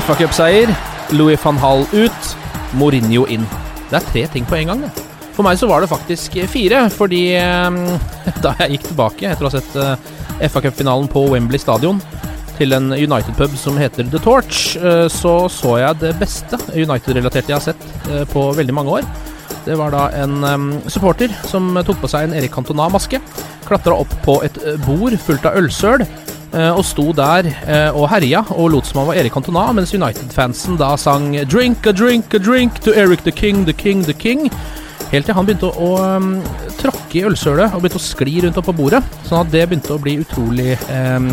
[0.00, 0.70] Cup-seier,
[1.12, 2.28] Louis van Hall ut,
[2.80, 3.42] Mourinho inn.
[3.90, 4.80] Det er tre ting på en gang.
[4.86, 4.90] det.
[5.36, 7.76] For meg så var det faktisk fire, fordi eh,
[8.44, 12.00] da jeg gikk tilbake etter å ha sett eh, FA Cup-finalen på Wembley stadion
[12.56, 17.58] til en United-pub som heter The Torch, eh, så så jeg det beste United-relaterte jeg
[17.58, 19.12] har sett eh, på veldig mange år.
[19.66, 23.20] Det var da en em, supporter som tok på seg en Erik Cantona-maske,
[23.68, 24.56] klatra opp på et
[24.88, 26.08] bord fullt av ølsøl,
[26.52, 30.76] og sto der eh, og herja og lot som han var Erik Cantona, mens United-fansen
[30.76, 34.52] da sang 'Drink a drink a drink to Eric the King, the King, the King'.
[35.12, 38.72] Helt til han begynte å, å tråkke i ølsølet og begynte å skli rundt oppå
[38.76, 39.02] bordet.
[39.26, 41.26] Sånn at det begynte å bli utrolig eh,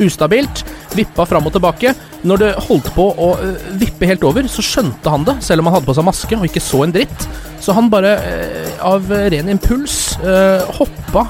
[0.00, 0.64] ustabilt.
[0.96, 1.92] Vippa fram og tilbake.
[2.24, 5.68] Når det holdt på å eh, vippe helt over, så skjønte han det, selv om
[5.68, 7.28] han hadde på seg maske og ikke så en dritt.
[7.60, 11.28] Så han bare, eh, av ren impuls, eh, hoppa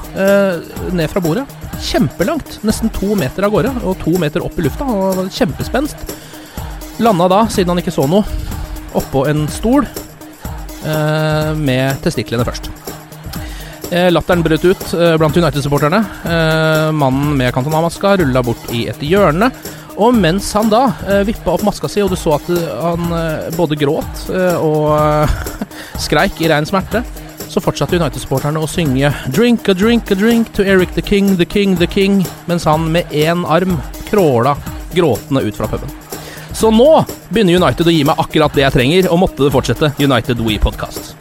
[0.95, 1.43] ned fra bordet.
[1.83, 2.61] Kjempelangt.
[2.67, 4.87] Nesten to meter av gårde, og to meter opp i lufta.
[4.87, 6.11] Og var kjempespenst.
[7.03, 8.23] Landa da, siden han ikke så noe,
[8.95, 9.83] oppå en stol
[11.59, 12.69] med testiklene først.
[13.89, 15.99] Eh, Latteren brøt ut eh, blant United-supporterne.
[16.29, 19.49] Eh, mannen med Cantona-maska rulla bort i et hjørne.
[19.99, 23.15] Og mens han da eh, vippa opp maska si, og du så at eh, han
[23.17, 25.33] eh, både gråt eh, og eh,
[26.05, 27.01] skreik i rein smerte,
[27.49, 31.49] så fortsatte United-supporterne å synge 'Drink a drink a drink to Eric the King, the
[31.49, 33.79] King, the King', mens han med én arm
[34.11, 34.53] kråla
[34.93, 35.89] gråtende ut fra puben.
[36.53, 36.87] Så nå
[37.29, 39.91] begynner United å gi meg akkurat det jeg trenger, og måtte det fortsette.
[40.01, 41.13] United We Podcast.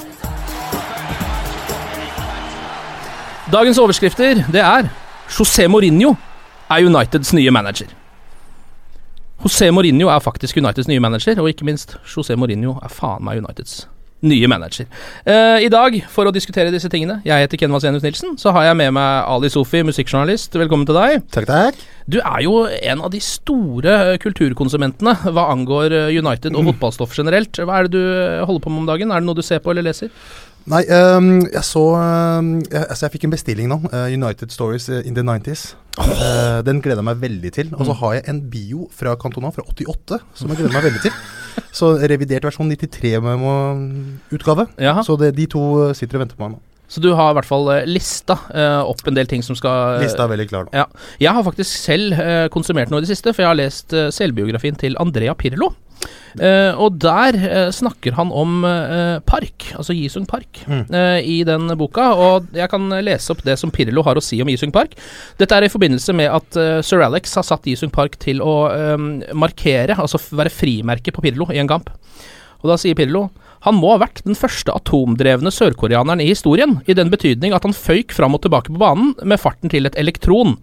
[3.53, 4.91] Dagens overskrifter det er
[5.33, 6.15] José Mourinho
[6.69, 7.93] er Uniteds nye manager.
[9.45, 13.41] José Mourinho er faktisk Uniteds nye manager, og ikke minst José Mourinho er faen meg
[13.41, 13.87] Uniteds
[14.27, 14.89] nye manager.
[15.27, 18.69] Uh, I dag, for å diskutere disse tingene, jeg heter Ken Vasenius Nilsen, så har
[18.69, 20.59] jeg med meg Ali Sofi, musikkjournalist.
[20.59, 21.23] Velkommen til deg.
[21.35, 21.87] Takk, takk.
[22.09, 27.17] Du er jo en av de store eh, kulturkonsumentene hva angår eh, United og fotballstoff
[27.19, 27.61] generelt.
[27.61, 29.13] Hva er det du holder på med om dagen?
[29.13, 30.11] Er det noe du ser på eller leser?
[30.69, 33.81] Nei, um, jeg så um, jeg, Altså, jeg fikk en bestilling nå.
[33.89, 35.73] Uh, United Stories eh, in the 90s.
[35.99, 37.73] Eh, den gleder jeg meg veldig til.
[37.75, 41.05] Og så har jeg en bio fra Cantona fra 88 som jeg gleder meg veldig
[41.07, 41.13] til.
[41.75, 44.69] Så revidert versjon 93-utgave.
[45.07, 46.63] Så det, de to eh, sitter og venter på meg nå.
[46.89, 50.01] Så du har i hvert fall eh, lista uh, opp en del ting som skal
[50.03, 50.73] Lista er veldig klar nå.
[50.77, 50.87] Ja.
[51.21, 54.79] Jeg har faktisk selv uh, konsumert noe i det siste, for jeg har lest selvbiografien
[54.79, 55.75] til Andrea Pirlo.
[56.39, 57.35] Og der
[57.75, 58.61] snakker han om
[59.27, 62.05] Park, altså Jisung Park, eh, i den boka.
[62.15, 64.95] Og jeg kan lese opp det som Pirlo har å si om Jisung Park.
[65.41, 68.55] Dette er i forbindelse med at sir Alex har satt Jisung Park til å
[69.35, 71.91] markere, altså være frimerke på Pirlo i en kamp.
[72.63, 73.27] Og da sier Pirlo
[73.67, 77.77] han må ha vært den første atomdrevne sørkoreaneren i historien, i den betydning at han
[77.77, 80.57] føyk fram og tilbake på banen med farten til et elektron.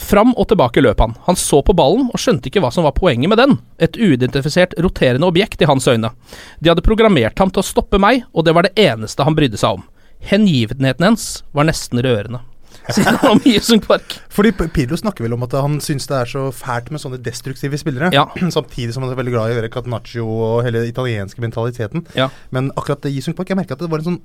[0.00, 1.14] Fram og tilbake løp han.
[1.28, 3.58] Han så på ballen og skjønte ikke hva som var poenget med den.
[3.78, 6.10] Et uidentifisert roterende objekt i hans øyne.
[6.58, 9.60] De hadde programmert ham til å stoppe meg, og det var det eneste han brydde
[9.60, 9.86] seg om.
[10.24, 12.42] Hengivenheten hans var nesten rørende.
[12.92, 14.18] Sier var mye som Park.
[14.34, 17.78] Fordi Pirlo snakker vel om at han syns det er så fælt med sånne destruktive
[17.80, 18.10] spillere.
[18.12, 18.26] Ja.
[18.56, 22.04] Samtidig som han er veldig glad i å gjøre Catenaccio og hele den italienske mentaliteten.
[22.18, 22.28] Ja.
[22.54, 24.20] Men akkurat Jisung Park, jeg merka at det var en sånn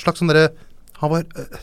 [0.00, 0.48] slags sånn derre
[0.98, 1.60] Han var øh,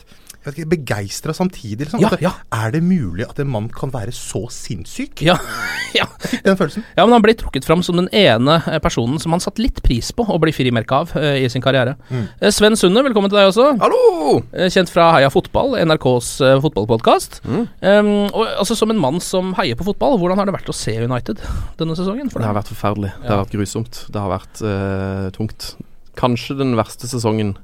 [0.56, 1.86] begeistra samtidig.
[1.86, 2.00] Liksom.
[2.00, 2.32] Ja, At ja.
[2.54, 5.22] Er det mulig at en mann kan være så sinnssyk?
[5.24, 5.36] Ja,
[5.98, 6.06] ja.
[6.44, 6.84] Den følelsen.
[6.96, 9.82] ja, men han ble trukket fram som den ene eh, personen som han satte litt
[9.84, 11.96] pris på å bli frimerke av uh, i sin karriere.
[12.08, 12.24] Mm.
[12.54, 13.68] Sven Sunde, velkommen til deg også.
[13.82, 14.38] Hallo!
[14.52, 17.40] Eh, Kjent fra Heia Fotball, NRKs uh, fotballpodkast.
[17.48, 20.76] Um, og altså Som en mann som heier på fotball, hvordan har det vært å
[20.76, 21.42] se United
[21.80, 22.30] denne sesongen?
[22.32, 23.12] For Det har vært forferdelig.
[23.22, 24.04] Det har vært grusomt.
[24.12, 25.72] Det har vært uh, tungt.
[26.18, 27.54] Kanskje den verste sesongen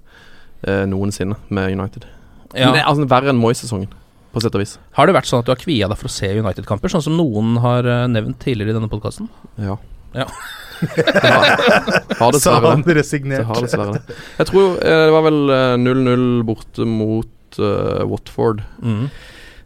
[0.63, 2.07] eh, noensinne med United.
[2.55, 2.69] Ja.
[2.69, 3.91] Men det er altså Verre enn Moyes-sesongen,
[4.35, 4.77] på sett og vis.
[4.99, 7.19] Har det vært sånn at du har kvia deg for å se United-kamper, sånn som
[7.19, 9.31] noen har eh, nevnt tidligere i denne podkasten?
[9.61, 9.79] Ja.
[10.15, 10.29] Ja.
[10.95, 12.93] det har, dessverre han det.
[12.93, 13.47] Det resignert.
[13.49, 14.19] har dessverre det.
[14.41, 18.62] Jeg tror eh, det var vel eh, 0-0 borte mot uh, Watford.
[18.83, 19.09] Mm.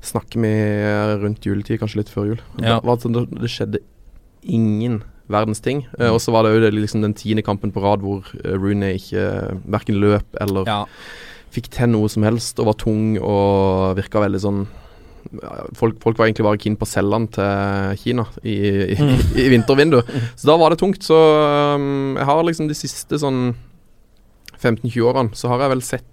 [0.08, 2.42] Snakker vi eh, rundt juletid, kanskje litt før jul.
[2.56, 2.78] Ja.
[2.78, 3.84] Det, var sånn, det, det skjedde
[4.48, 5.84] ingen verdens ting.
[5.98, 8.54] Eh, og så var det jo det, liksom den tiende kampen på rad hvor eh,
[8.56, 10.82] Rooney ikke uh, verken løp eller Ja.
[11.54, 14.66] Fikk til noe som helst og var tung og virka veldig sånn
[15.76, 18.56] folk, folk var egentlig bare keen på å selge den til Kina i,
[18.94, 18.98] i,
[19.44, 20.10] i vintervinduet.
[20.38, 21.04] Så da var det tungt.
[21.04, 23.50] Så um, jeg har liksom de siste sånn
[24.62, 26.04] 15-20 årene så har jeg vel sett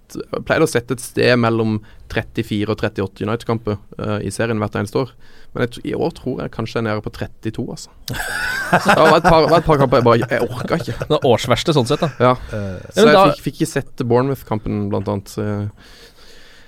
[0.46, 1.80] Pleid å sette et sted mellom
[2.12, 5.10] 34 og 38 United-kamper uh, i serien hvert eneste år.
[5.52, 7.90] Men jeg, i år tror jeg kanskje jeg er nede på 32, altså.
[8.06, 10.94] Så det var et par, var et par kamper jeg bare Jeg orka ikke.
[11.02, 12.10] Det er årsverste sånn sett, da.
[12.22, 12.32] Ja.
[12.52, 15.34] Uh, Så jeg da- fikk, fikk ikke sett Bournemouth-kampen, blant annet.
[15.42, 15.68] Jeg-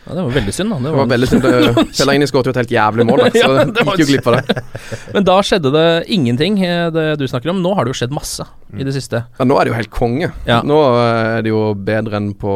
[0.09, 0.77] Ja, det var veldig synd, da.
[0.81, 1.43] Det det var veldig synd.
[1.49, 4.29] Kjell Fellaini skåret jo et helt jævlig mål, da, så Ja, det gikk jo glipp
[4.31, 4.63] av det.
[5.17, 7.61] Men da skjedde det ingenting, eh, det du snakker om.
[7.65, 9.21] Nå har det jo skjedd masse i det siste.
[9.37, 10.31] Ja, nå er det jo helt konge.
[10.49, 10.63] Ja.
[10.65, 12.55] Nå er det jo bedre enn på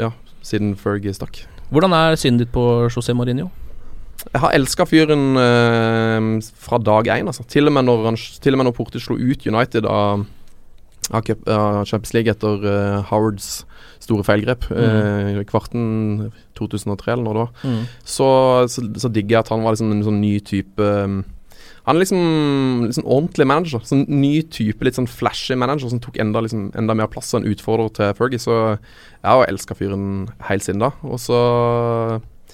[0.00, 1.44] Ja, siden Fergie stakk.
[1.74, 3.50] Hvordan er synet ditt på José Mourinho?
[4.24, 6.28] Jeg har elska fyren eh,
[6.64, 7.44] fra dag én, altså.
[7.50, 10.24] Til og med når, han, til og med når Porte slo ut United av,
[11.12, 13.64] av, Champions League etter eh, Howards
[14.00, 15.40] store feilgrep Mm.
[15.40, 17.84] i kvarten 2003, eller når det var, Mm.
[18.04, 18.28] så,
[18.68, 21.24] så, så digger jeg at han var liksom en sånn ny type um,
[21.86, 23.80] Han er liksom, liksom ordentlig manager.
[23.84, 27.42] Sånn ny type, litt sånn flashy manager som tok enda, liksom, enda mer plass og
[27.42, 28.40] en utfordrer til Fergie.
[28.40, 30.92] Så jeg har elska fyren helt siden da.
[31.04, 31.36] Og så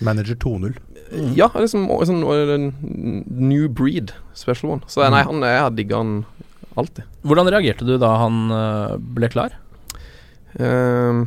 [0.02, 0.74] Manager 2-0.
[1.36, 2.24] Ja, liksom sånn
[3.30, 4.82] New breed, special one.
[4.90, 6.24] Så nei, han jeg har digga han
[6.78, 7.06] alltid.
[7.26, 9.56] Hvordan reagerte du da han eh, ble klar?
[10.58, 11.26] Uh,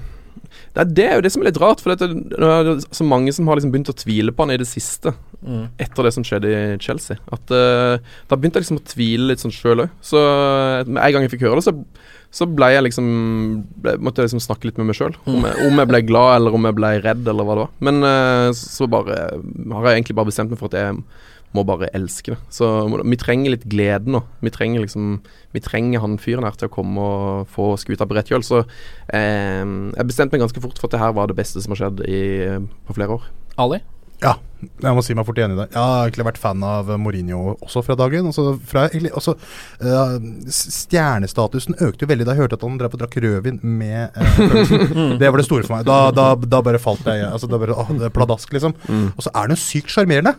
[0.73, 3.05] det, er, det er jo det som er litt rart, for det er, det så
[3.07, 5.13] mange som har liksom begynt å tvile på han i det siste.
[5.43, 5.67] Mm.
[5.81, 7.19] Etter det som skjedde i Chelsea.
[7.35, 7.99] At uh,
[8.29, 9.95] Da begynte jeg liksom å tvile litt sånn sjøl òg.
[10.03, 11.73] Så eh, med en gang jeg fikk høre det, så,
[12.33, 13.09] så ble jeg liksom
[13.83, 15.17] ble, Måtte jeg liksom snakke litt med meg sjøl.
[15.27, 17.75] Om, om jeg ble glad, eller om jeg ble redd, eller hva det var.
[17.89, 21.03] Men uh, så bare har jeg egentlig bare bestemt meg for at jeg
[21.53, 22.39] må bare elske det.
[22.53, 22.67] Så
[23.03, 24.23] vi trenger litt glede nå.
[24.43, 25.15] Vi trenger liksom
[25.53, 28.45] Vi trenger han fyren her til å komme og få skuta på rett kjøl.
[28.45, 28.63] Så
[29.13, 31.83] eh, jeg bestemte meg ganske fort for at det her var det beste som har
[31.83, 32.21] skjedd i,
[32.87, 33.27] på flere år.
[33.61, 33.83] Ali?
[34.23, 35.65] Ja, jeg må si meg fort enig i det.
[35.73, 38.29] Jeg har egentlig vært fan av Mourinho også fra dagen.
[38.29, 39.33] Også fra, også, altså,
[39.83, 44.15] eh, stjernestatusen økte jo veldig da jeg hørte at han drev og drakk rødvin med
[44.15, 45.85] uh, Det var det store for meg.
[45.89, 48.77] Da, da, da bare falt jeg altså, da bare, er Pladask, liksom.
[49.11, 50.37] Og så er han jo sykt sjarmerende.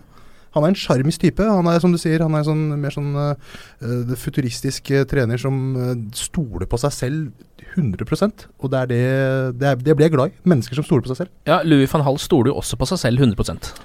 [0.55, 1.45] Han er en sjarmisk type.
[1.45, 5.59] Han er som du sier, han er sånn, mer sånn uh, futuristisk eh, trener som
[5.75, 9.01] eh, stoler på seg selv 100 Og det er det,
[9.59, 10.37] det, er, det blir jeg glad i.
[10.49, 11.33] Mennesker som stoler på seg selv.
[11.49, 13.35] Ja, Louis van Hall stoler jo også på seg selv 100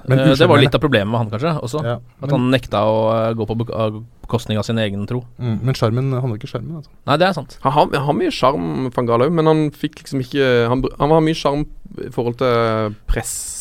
[0.07, 1.55] Men Eh, Det var litt av problemet med han, kanskje.
[1.63, 5.23] også Ja, At han nekta å eh, gå på bekostning av sin egen tro.
[5.39, 6.91] Mm, men sjarmen handler ikke sjarmen, altså.
[7.09, 7.57] Nei, det er sant.
[7.63, 10.83] Han har, han har mye sjarm, van Gaal òg, men han fikk liksom ikke Han,
[10.99, 11.65] han har mye sjarm
[11.97, 12.93] i forhold til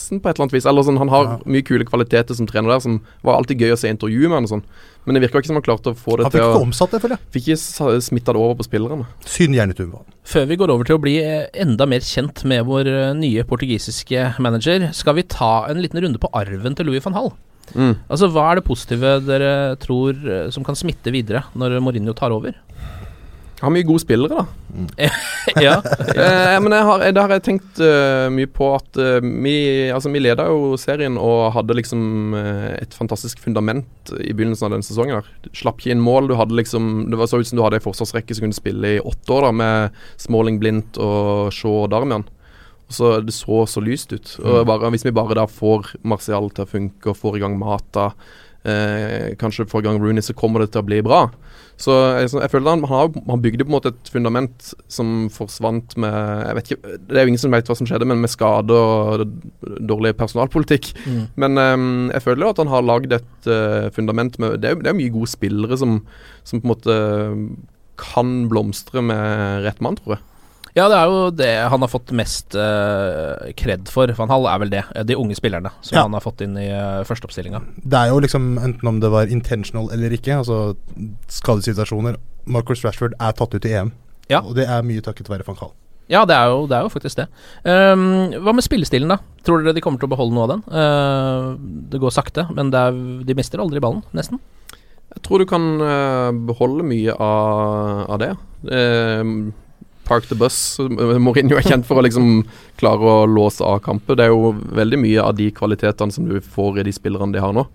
[0.08, 0.66] pressen på et eller annet vis.
[0.66, 1.38] Eller sånn, Han har Ja.
[1.44, 4.44] mye kule kvaliteter som trener der, som var alltid gøy å se intervju med han
[4.44, 4.62] og sånn.
[5.06, 7.00] Men det virka ikke som han klarte å få det Han fikk ikke omsatt det,
[7.00, 7.30] føler jeg.
[7.32, 9.06] Fikk ikke smitta det over på spillerne.
[9.24, 10.02] Synd Hjernetuva.
[10.24, 13.44] Før vi går over til å bli eh, enda mer kjent med vår eh, nye
[13.44, 17.32] portugisiske manager, skal vi ta en liten runde på arven til Louis van Hall.
[17.74, 17.96] Mm.
[18.10, 22.30] Altså, Hva er det positive dere tror eh, som kan smitte videre når Mourinho tar
[22.32, 22.54] over?
[23.58, 24.44] Har mye gode spillere, da.
[25.66, 25.74] ja,
[26.14, 29.56] eh, men jeg har, det har jeg tenkt uh, mye på at uh, vi
[29.90, 34.76] Altså, vi leda jo serien og hadde liksom uh, et fantastisk fundament i begynnelsen av
[34.76, 35.18] den sesongen.
[35.18, 35.50] der.
[35.58, 36.30] Slapp ikke inn mål.
[36.30, 38.96] Du hadde liksom Det var så ut som du hadde ei forsvarsrekke som kunne spille
[38.96, 42.28] i åtte år, da med Smalling, Blindt og Shaw og Darmian.
[42.88, 44.36] Og så Det så så lyst ut.
[44.44, 47.58] Og bare, Hvis vi bare da får Martial til å funke og får i gang
[47.58, 48.12] Mata,
[48.68, 51.26] eh, kanskje får i gang Rooney, så kommer det til å bli bra.
[51.78, 56.16] Så jeg, jeg føler han han bygde på en måte et fundament som forsvant med
[56.42, 58.74] jeg vet ikke, Det er jo ingen som vet hva som skjedde, men med skade
[58.74, 59.24] og
[59.62, 60.90] dårlig personalpolitikk.
[61.38, 64.90] Men um, jeg føler jo at han har lagd et uh, fundament med Det er
[64.90, 66.00] jo mye gode spillere som,
[66.42, 66.98] som på en måte
[67.98, 70.27] kan blomstre med rett mann, tror jeg.
[70.78, 74.10] Ja, det er jo det han har fått mest uh, kred for.
[74.14, 74.84] Van Hall er vel det.
[75.08, 76.04] De unge spillerne som Ja.
[76.06, 77.60] han har fått inn i uh, førsteoppstillinga.
[77.82, 80.76] Det er jo liksom enten om det var intentional eller ikke, altså
[81.32, 82.16] skadesituasjoner.
[82.48, 83.92] Marcus Rashford er tatt ut i EM,
[84.30, 84.40] Ja.
[84.44, 85.74] og det er mye takket være van Hall.
[86.08, 87.26] Ja, det er, jo, det er jo faktisk det.
[87.68, 89.18] Um, hva med spillestilen, da?
[89.44, 90.62] Tror dere de kommer til å beholde noe av den?
[90.72, 91.48] Uh,
[91.92, 92.96] det går sakte, men det er,
[93.28, 94.40] de mister aldri ballen, nesten.
[95.12, 98.30] Jeg tror du kan uh, beholde mye av, av det.
[98.72, 99.24] Eh,
[100.08, 100.56] Park the bus.
[100.88, 102.42] Mourinho er kjent for å liksom
[102.80, 104.16] klare å låse av kamper.
[104.18, 107.42] Det er jo veldig mye av de kvalitetene som du får i de spillerne de
[107.44, 107.66] har nå.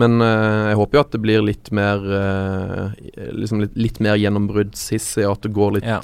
[0.00, 2.94] Men eh, jeg håper jo at det blir litt mer eh,
[3.36, 6.00] liksom litt, litt mer gjennombruddshissig, og at det går litt, Ja.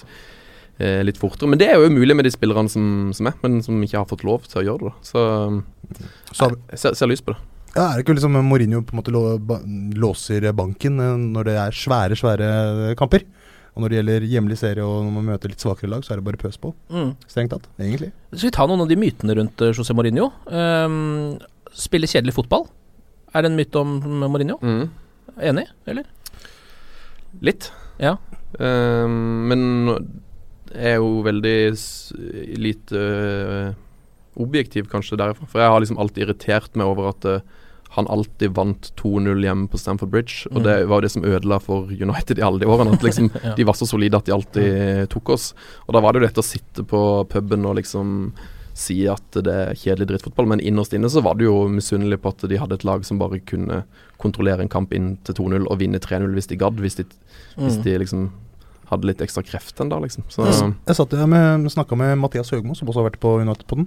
[0.79, 1.49] eh, litt fortere.
[1.51, 4.07] Men det er jo umulig med de spillerne som, som er, men som ikke har
[4.13, 4.95] fått lov til å gjøre det.
[5.11, 5.25] Så
[6.31, 7.41] Så jeg ser, ser lyst på det.
[7.75, 9.17] ja, er det ikke liksom Mourinho på en måte
[9.99, 13.27] låser banken eh, når det er svære, svære kamper?
[13.75, 16.21] Og når det gjelder hjemlig serie og når man møter litt svakere lag, så er
[16.21, 16.73] det bare pøs på.
[16.91, 17.13] Mm.
[17.31, 18.11] Strengt tatt, egentlig.
[18.33, 20.31] Skal vi ta noen av de mytene rundt eh, José Mourinho?
[20.51, 21.37] Um,
[21.77, 22.67] spille kjedelig fotball
[23.37, 24.59] er en myte om Mourinho.
[24.59, 24.89] Mm.
[25.51, 26.09] Enig, eller?
[27.47, 27.71] Litt.
[28.03, 28.17] Ja.
[28.59, 29.63] Um, men
[30.71, 31.57] jeg er jo veldig
[32.63, 33.71] lite øh,
[34.39, 35.47] objektiv kanskje derfra.
[35.51, 37.41] For jeg har liksom alltid irritert meg over at øh,
[37.97, 40.47] han alltid vant 2-0 hjemme på Stamford Bridge.
[40.53, 40.63] Og Mm.
[40.65, 42.93] det var jo det som ødela for United i alle de årene.
[42.95, 43.55] At liksom Ja.
[43.57, 45.55] de var så solide at de alltid tok oss.
[45.89, 48.33] Og da var det jo dette å sitte på puben og liksom
[48.75, 52.29] si at det er kjedelig drittfotball, men innerst inne så var det jo misunnelig på
[52.31, 53.83] at de hadde et lag som bare kunne
[54.23, 56.79] kontrollere en kamp inn til 2-0 og vinne 3-0 hvis de gadd.
[56.81, 57.05] Hvis de,
[57.59, 57.83] hvis Mm.
[57.83, 58.31] de liksom
[58.91, 60.25] hadde litt ekstra kreft den der, liksom.
[60.33, 63.87] Så Jeg, jeg med, snakka med Mathias Høgmo, som også har vært på United-poden,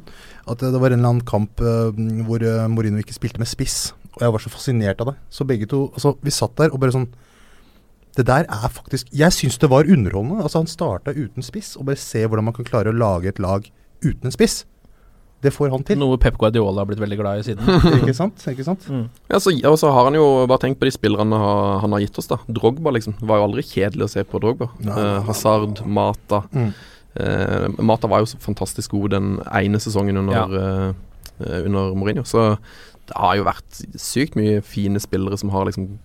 [0.49, 1.91] at det var en eller annen kamp uh,
[2.27, 3.93] hvor eh, Mourinho ikke spilte med spiss.
[4.15, 5.15] Og jeg var så fascinert av det.
[5.33, 7.07] Så begge to Altså, vi satt der og bare sånn
[8.13, 10.43] Det der er faktisk Jeg syns det var underholdende.
[10.43, 13.41] Altså, han starta uten spiss, og bare se hvordan man kan klare å lage et
[13.41, 13.65] lag
[14.03, 14.63] uten en spiss.
[15.43, 15.97] Det får han til.
[15.99, 17.67] Noe Pep Guardiola har blitt veldig glad i siden.
[17.99, 18.39] ikke sant?
[18.49, 18.85] Ikke sant?
[18.89, 19.05] Mm.
[19.29, 22.03] Ja, så, og så har han jo bare tenkt på de spillerne ha- han har
[22.05, 22.37] gitt oss, da.
[22.47, 23.17] Drogba, liksom.
[23.19, 24.69] Det var jo aldri kjedelig å se på Drogba.
[24.79, 25.19] Nei, Eh.
[25.27, 26.43] Hazard, Mata.
[26.55, 26.71] Mm.
[27.15, 30.93] Eh, Mata var jo så fantastisk god den ene sesongen under, ja.
[31.43, 32.23] eh, under Mourinho.
[32.25, 32.55] Så
[33.09, 35.97] det har jo vært sykt mye fine spillere som har liksom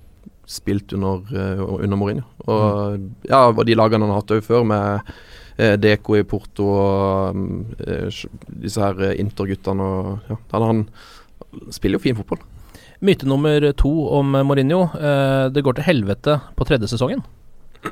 [0.48, 2.24] spilt under, eh, under Mourinho.
[2.48, 5.12] Og ja, og de lagene han har hatt òg før, med
[5.58, 8.20] eh, Deco i Porto og mm, eh,
[8.64, 10.84] disse her eh, Inter-guttene og ja, han, han
[11.74, 12.40] spiller jo fin fotball.
[13.04, 14.88] Myte nummer to om Mourinho.
[14.98, 17.22] eh, det går til helvete på tredje sesongen.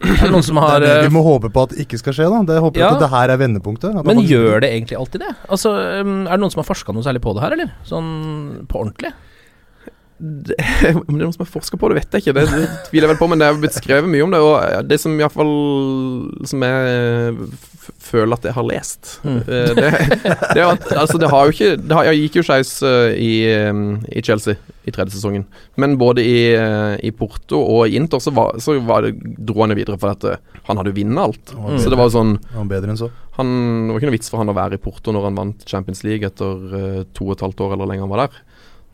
[0.03, 2.17] Er noen som har det er det vi må håpe på at det ikke skal
[2.17, 2.41] skje, da.
[2.49, 2.89] Det håper Ja.
[2.97, 3.95] at det her er vendepunktet.
[3.95, 5.31] At Men gjør det egentlig alltid det?
[5.49, 5.71] Altså,
[6.03, 7.71] um, Er det noen som har forska noe særlig på det her, eller?
[7.87, 9.13] Sånn på ordentlig?
[10.19, 10.57] Det,
[10.97, 12.35] Om det er noen som har forska på det, vet jeg ikke.
[12.39, 14.41] Det, det tviler jeg vel på, men det er blitt skrevet mye om det.
[14.41, 15.51] Og det som iallfall
[16.49, 19.37] Som jeg f- føler at jeg har lest Mm.
[19.47, 19.91] eh, det,
[20.55, 23.13] det, er at, altså det har jo ikke Det har, jeg gikk jo skeis eh,
[23.23, 23.81] i, eh,
[24.19, 24.57] i Chelsea
[24.87, 25.45] i tredje sesongen.
[25.83, 29.61] Men både i, eh, i Porto og i Inter så, var, så var det, dro
[29.65, 30.27] han jo videre for at
[30.69, 31.55] han hadde vunnet alt.
[31.59, 31.79] Mm.
[31.83, 33.09] Så det var jo sånn Han bedre enn så.
[33.39, 33.51] han,
[33.89, 36.05] Det var ikke noe vits for han å være i Porto når han vant Champions
[36.07, 38.39] League etter to og et halvt år eller lenger han var der.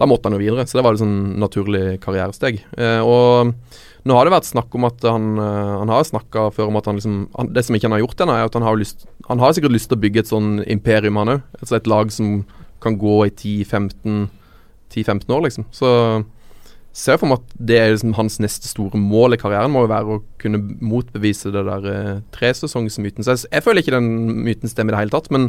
[0.02, 2.58] Da måtte han jo videre, så det var et sånn naturlig karrieresteg.
[2.74, 3.52] Eh, og
[4.02, 6.88] nå har det vært snakk om at han eh, Han har snakka før om at
[6.90, 9.06] han liksom han, Det som ikke han har gjort ennå, er at han har lyst
[9.28, 11.44] Han har sikkert lyst til å bygge et sånn imperium, han òg.
[11.60, 12.40] Altså et lag som
[12.82, 14.24] kan gå i 10-15
[14.92, 15.64] 10-15 år, liksom.
[15.72, 15.88] Så
[16.92, 19.86] ser jeg for meg at det er liksom hans neste store mål i karrieren må
[19.86, 23.24] jo være å kunne motbevise det der eh, tresesongsmyten.
[23.24, 24.10] Så jeg, jeg føler ikke den
[24.44, 25.48] myten stemmer i det hele tatt, men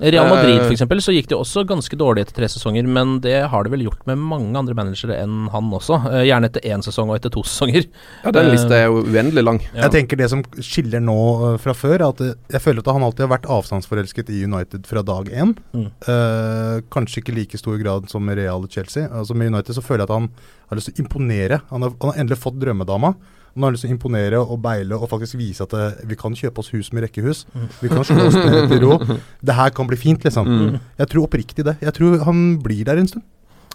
[0.00, 3.20] Real Madrid Eh, for eksempel, så gikk det også ganske dårlig etter tre sesonger, men
[3.20, 5.98] det har det vel gjort med mange andre managere enn han også.
[6.10, 7.86] Eh, gjerne etter én sesong og etter to sesonger.
[8.24, 9.60] ja, den Eh, lista er jo uendelig lang.
[9.74, 9.84] Ja.
[9.86, 13.26] Jeg tenker Det som skiller nå fra før, er at jeg føler at han alltid
[13.28, 15.54] har vært avstandsforelsket i United fra dag én.
[15.72, 15.86] Mm.
[16.08, 19.06] Eh, kanskje ikke i like stor grad som Real Chelsea.
[19.08, 20.30] Altså Med United så føler jeg at han
[20.70, 21.60] har lyst til å imponere.
[21.70, 23.14] Han har, han har endelig fått drømmedama.
[23.54, 26.32] Han har lyst til å imponere og beile og faktisk vise at det, vi kan
[26.38, 27.44] kjøpe oss hus med rekkehus.
[27.82, 28.96] Vi kan slå oss ned til ro.
[29.46, 30.48] Det her kan bli fint, liksom.
[30.48, 30.78] Mm.
[31.02, 31.76] Jeg tror oppriktig det.
[31.84, 33.24] Jeg tror han blir der en stund.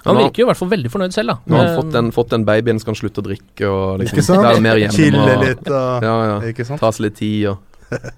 [0.06, 1.36] Han Nå- virker jo i hvert fall veldig fornøyd selv, da.
[1.46, 4.00] Nå har han Eh, fått den, fått den babyen, skal han slutte å drikke og
[4.02, 4.44] liksom Ikke sant?
[4.46, 4.94] være mer hjemme.
[4.98, 6.38] Chille litt og Ja, ja.
[6.52, 6.80] Ikke sant?
[6.80, 7.58] Ta seg litt tid og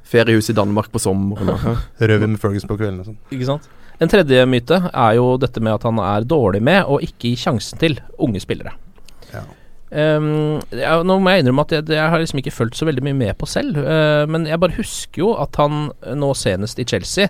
[0.10, 1.50] feriehus i Danmark på sommeren.
[2.00, 3.18] Rødvin med Ferguson på kvelden og sånn.
[3.36, 3.68] Ikke sant?
[4.00, 7.36] En tredje myte er jo dette med at han er dårlig med og ikke gi
[7.42, 8.72] sjansen til unge spillere.
[9.90, 13.04] Ehm, ja, nå må jeg innrømme at jeg, jeg har liksom ikke fulgt så veldig
[13.08, 13.80] mye med på selv.
[13.82, 17.30] uh, men jeg bare husker jo at han eh, nå senest i Chelsea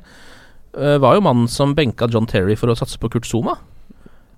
[0.75, 3.55] uh, var jo mannen som benka John Terry for å satse på Kurt Zuma.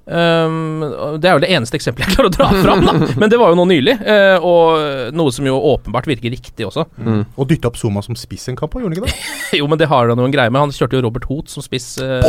[0.05, 0.81] Um,
[1.21, 2.93] det er jo det eneste eksempelet jeg klarer å dra fram, da.
[3.21, 6.87] Men det var jo nå nylig, Uh, og noe som jo åpenbart virker riktig også.
[6.97, 7.21] Mm.
[7.37, 9.15] Og dytte opp Zuma som spiss en kamp, gjorde han ikke det?
[9.61, 10.61] Jo, men det har han jo en greie med.
[10.63, 12.23] Han kjørte jo Robert Hoot som spiss uh,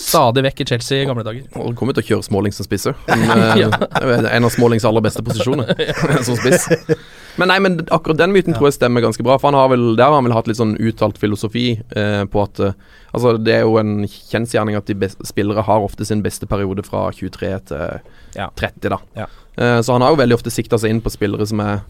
[0.00, 1.46] stadig vekk i Chelsea i gamle dager.
[1.56, 2.98] Han kommer til å kjøre Småling som spiss òg.
[4.34, 5.70] En av Smålings aller beste posisjoner
[6.26, 6.68] som spiss.
[7.40, 9.36] Men nei, men akkurat den myten tror jeg stemmer ganske bra.
[9.40, 12.44] For han har vel, der har han vel hatt litt sånn uttalt filosofi eh, på
[12.44, 12.76] at eh,
[13.14, 16.82] Altså, det er jo en kjensgjerning at de best, spillere har ofte sin beste periode
[16.82, 18.00] fra 23 til
[18.34, 18.48] Ja.
[18.58, 18.98] 30, da.
[19.14, 19.26] Ja.
[19.54, 21.84] Eh, så han har jo veldig ofte sikta seg inn på spillere som er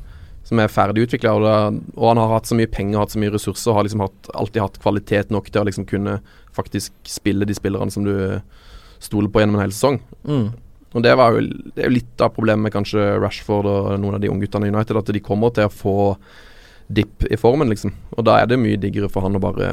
[0.44, 3.32] som er ferdig utvikla, og, og han har hatt så mye penger hatt så mye
[3.32, 6.18] ressurser og har liksom hatt, alltid hatt kvalitet nok til å liksom kunne
[6.52, 8.12] faktisk spille de spillerne som du
[9.00, 9.98] stoler på gjennom en hel sesong.
[10.28, 10.50] Mm.
[10.94, 14.16] Og det, var jo, det er jo litt av problemet med kanskje Rashford og noen
[14.16, 15.96] av de ungguttene i United, at de kommer til å få
[16.94, 17.94] dipp i formen, liksom.
[18.14, 19.70] Og da er det mye diggere for han å bare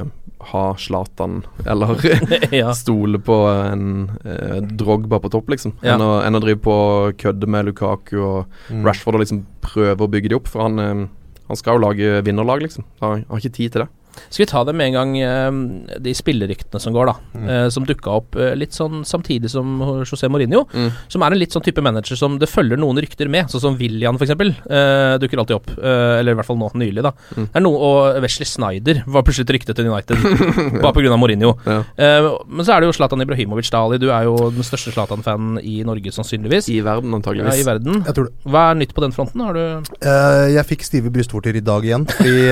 [0.52, 2.00] ha Zlatan, eller
[2.56, 2.72] ja.
[2.74, 3.84] stole på en
[4.24, 5.76] eh, Drogba på topp, liksom.
[5.84, 5.98] Ja.
[5.98, 8.86] Enn, å, enn å drive på og kødde med Lukaku og Mm.
[8.88, 10.48] Rashford og liksom prøve å bygge de opp.
[10.50, 11.04] For han, eh,
[11.52, 12.86] han skal jo lage vinnerlag, liksom.
[13.04, 13.90] Han har ikke tid til det.
[14.30, 17.16] Skal vi ta det med en gang, eh, de spilleryktene som går, da.
[17.36, 17.50] Mm.
[17.50, 20.66] eh, som dukka opp eh, litt sånn samtidig som José Mourinho.
[20.74, 20.90] Mm.
[21.12, 23.78] Som er en litt sånn type manager som det følger noen rykter med, sånn som
[23.80, 24.32] William f.eks.
[24.32, 25.72] Uh, dukker alltid opp.
[25.78, 27.14] Uh, eller i hvert fall nå nylig, da.
[27.36, 27.48] Mm.
[27.54, 30.22] Er noe, og Wesley Snyder var plutselig et rykte til United,
[30.84, 31.18] bare pga.
[31.22, 31.54] Mourinho.
[31.68, 31.82] Ja.
[32.00, 34.00] Uh, men så er det jo Zlatan Ibrahimovic Dali.
[34.02, 36.70] Du er jo den største Zlatan-fanen i Norge, sannsynligvis.
[36.72, 37.60] I verden, antageligvis.
[37.60, 37.66] ja.
[37.66, 38.02] I verden.
[38.08, 38.36] Jeg tror det.
[38.52, 39.44] Hva er nytt på den fronten?
[39.44, 39.64] Har du
[40.08, 42.08] uh, jeg fikk stive brystvorter i dag igjen.
[42.10, 42.48] Fordi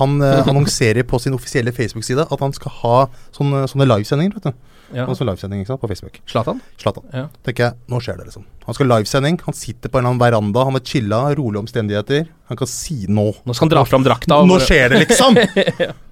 [0.00, 2.98] han eh, annonserer på sin offisielle Facebook-side at han skal ha
[3.34, 4.34] sånne, sånne livesendinger.
[4.34, 4.52] vet du.
[4.96, 5.06] ja.
[5.14, 6.20] Skal livesending ikke sant, på Facebook.
[6.26, 6.60] Zlatan?
[6.78, 7.04] Zlatan.
[7.12, 7.28] Ja.
[7.44, 8.44] tenker jeg, nå skjer det, liksom.
[8.66, 9.40] Han skal livesending.
[9.46, 12.28] Han sitter på en eller annen veranda, han har chilla, rolige omstendigheter.
[12.48, 13.32] Han kan si nå.
[13.44, 14.42] Nå skal han dra fram drakta.
[14.46, 15.38] Nå skjer det, liksom!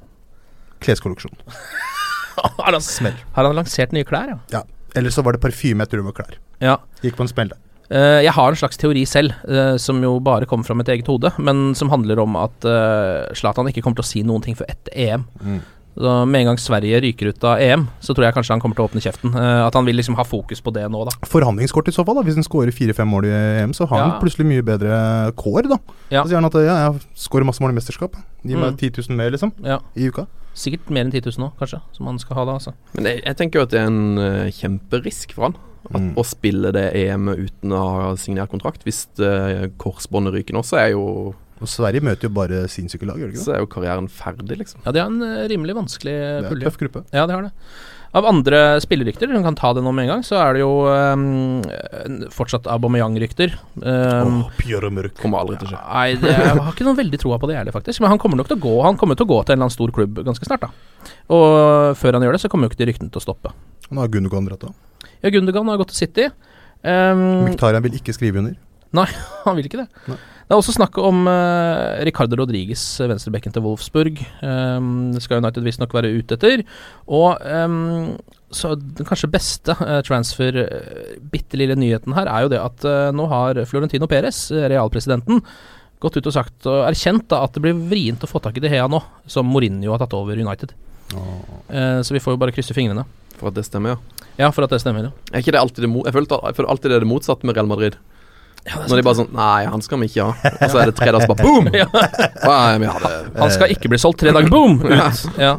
[0.85, 1.35] Kleskolleksjon.
[2.39, 4.43] har, han, har han lansert nye klær, ja?
[4.61, 4.67] Ja.
[4.97, 6.39] Eller så var det parfyme jeg tror det var klær.
[6.65, 6.79] ja.
[7.03, 7.59] Gikk på en smell der.
[7.91, 11.07] Eh, jeg har en slags teori selv, eh, som jo bare kommer fra mitt eget
[11.09, 14.55] hode, men som handler om at eh, Zlatan ikke kommer til å si noen ting
[14.59, 15.25] før etter EM.
[15.41, 15.61] Mm.
[15.99, 18.77] Så Med en gang Sverige ryker ut av EM, så tror jeg kanskje han kommer
[18.79, 19.33] til å åpne kjeften.
[19.35, 21.11] At han vil liksom ha fokus på det nå, da.
[21.27, 22.23] Forhandlingskort i så fall, da.
[22.29, 23.33] Hvis han scorer fire-fem mål i
[23.65, 24.05] EM, så har Ja.
[24.13, 25.79] han plutselig mye bedre kår, da.
[26.13, 26.23] Ja.
[26.23, 28.15] Så sier han at ja, jeg scorer masse mål i mesterskap.
[28.47, 28.79] Gi meg Mm.
[28.79, 29.51] 10 000 mer, liksom.
[29.65, 29.81] Ja.
[29.97, 30.29] I uka.
[30.55, 32.75] Sikkert mer enn 10 000 nå, kanskje, som han skal ha da, altså.
[32.95, 35.57] Men jeg, jeg tenker jo at det er en uh, kjemperisk for han.
[35.89, 36.15] At, Mm.
[36.21, 38.83] Å spille det EM-et uten å ha signert kontrakt.
[38.85, 43.19] Hvis uh, korsbåndet ryker nå, så er jo, Og Sverige møter jo bare sinnssyke lag,
[43.19, 43.47] gjør de ikke det?
[43.47, 44.83] så er jo karrieren ferdig, liksom.
[44.85, 46.69] Ja, de har en eh, rimelig vanskelig er pulje.
[46.69, 47.03] tøff gruppe.
[47.11, 47.55] Ja, det har det.
[48.17, 50.71] Av andre spillerykter, som kan ta det nå med en gang, så er det jo
[50.87, 51.61] um,
[52.33, 53.53] fortsatt Aubameyang-rykter.
[53.83, 55.11] Um, oh.
[55.19, 55.83] Kommer aldri til å skje.
[55.83, 58.01] Nei, det, jeg har ikke noen veldig troa på det heller, faktisk.
[58.01, 59.69] Men han kommer nok til å gå Han kommer til å gå til en eller
[59.69, 61.13] annen stor klubb ganske snart, da.
[61.37, 63.53] Og før han gjør det, så kommer jo ikke de ryktene til å stoppe.
[63.91, 64.77] Han har Gundogan dratt av.
[65.23, 66.29] Ja, Gundogan har gått til City.
[66.83, 68.59] Um, Mkhitaryan vil ikke skrive under.
[68.97, 69.09] Nei,
[69.47, 69.89] han vil ikke det.
[70.09, 70.19] Nei.
[70.49, 74.23] Det er også snakk om uh, Ricardo Rodriguez, venstrebekken til Wolfsburg.
[74.41, 76.63] Um, det skal United visstnok være ute etter.
[77.05, 78.15] Og um,
[78.49, 82.89] så den kanskje beste uh, transfer, uh, bitte lille nyheten her, er jo det at
[82.89, 85.45] uh, nå har Florentino Perez, realpresidenten,
[86.01, 88.65] gått ut og sagt og erkjent da, at det blir vrient å få tak i
[88.65, 90.73] De Hea nå, som Mourinho har tatt over United.
[91.15, 93.05] Uh, så vi får jo bare krysse fingrene.
[93.39, 94.25] For at det stemmer, ja.
[94.39, 95.09] Ja, for at det stemmer.
[95.09, 95.13] ja.
[95.33, 97.57] Er ikke det alltid det, jeg føler, jeg føler alltid det er det motsatte med
[97.59, 97.97] Real Madrid.
[98.69, 100.51] Når de bare sånn Nei, han skal vi ikke ha.
[100.59, 101.69] Og så er det tre dager så bare boom!
[101.73, 101.87] Ja.
[102.45, 102.91] Nei,
[103.39, 104.81] Han skal ikke bli solgt tre dager, boom!
[104.83, 105.23] Ut.
[105.47, 105.55] Ja.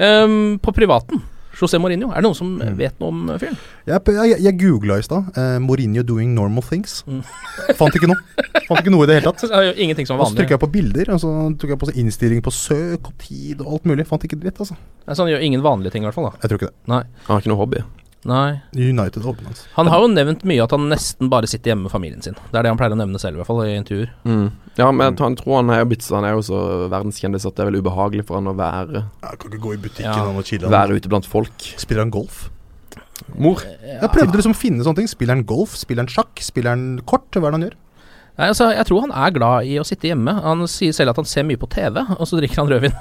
[0.00, 1.22] Um, på privaten,
[1.60, 3.58] José Mourinho, er det noen som vet noe om fyren?
[3.86, 5.28] Jeg, jeg, jeg googla i stad.
[5.36, 7.02] eh, Mourinho doing normal things.
[7.06, 7.20] Mm.
[7.80, 8.16] Fant ikke noe.
[8.66, 9.44] Fant ikke noe i det hele tatt.
[9.68, 10.40] Jo ingenting som er Og så vanlig.
[10.40, 13.60] trykka jeg på bilder, og så trykka jeg på sånn innstilling på søk og tid
[13.60, 14.06] og alt mulig.
[14.08, 14.78] Fant ikke dritt, altså.
[15.04, 16.30] Så sånn, han gjør ingen vanlige ting, i hvert fall.
[16.32, 16.76] da Jeg tror ikke det.
[16.94, 17.02] Nei.
[17.28, 17.84] Han har ikke noe hobby.
[18.28, 18.60] Nei.
[18.76, 19.62] United holdt hans.
[19.78, 22.34] Han har jo nevnt mye at han nesten bare sitter hjemme med familien sin.
[22.50, 24.10] Det er det han pleier å nevne selv, i hvert fall, i intervjuer.
[24.28, 24.50] Mm.
[24.76, 26.60] Ja, men han tror han er blitt Han er jo så
[26.92, 29.80] verdenskjendis at det er vel ubehagelig for han å være Jeg kan ikke gå i
[29.82, 30.28] butikken Ja.
[30.28, 30.68] og chille.
[30.72, 31.56] Være ute blant folk.
[31.80, 32.48] Spiller han golf?
[33.36, 33.60] Mor.
[33.64, 35.08] Jeg prøvde liksom å finne sånne ting.
[35.10, 35.76] Spiller han golf?
[35.76, 36.40] Spiller han sjakk?
[36.44, 37.28] Spiller han kort?
[37.32, 37.76] Hva er det han gjør?
[38.38, 40.32] Nei, altså, Jeg tror han er glad i å sitte hjemme.
[40.44, 42.94] Han sier selv at han ser mye på TV, og så drikker han rødvin.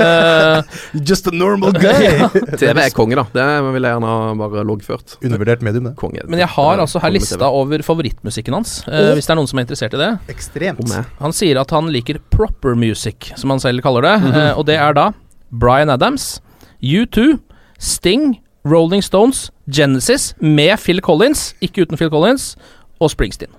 [0.00, 0.62] uh,
[1.10, 2.08] Just a normal guy!
[2.60, 3.26] TV er konge, da.
[3.34, 5.18] Det vil jeg gjerne ha bare loggført.
[5.20, 5.94] Undervurdert medium, det.
[6.00, 6.24] Konge.
[6.28, 9.60] men jeg har altså her lista over favorittmusikken hans, eh, hvis det er noen som
[9.60, 10.10] er interessert i det.
[10.32, 10.94] Ekstremt.
[11.20, 14.16] Han sier at han liker proper music, som han selv kaller det.
[14.32, 15.10] eh, og det er da
[15.50, 16.38] Bryan Adams,
[16.84, 17.38] U2,
[17.78, 18.38] Sting,
[18.68, 22.52] Rolling Stones, Genesis med Phil Collins, ikke uten Phil Collins,
[23.00, 23.52] og Springsteen.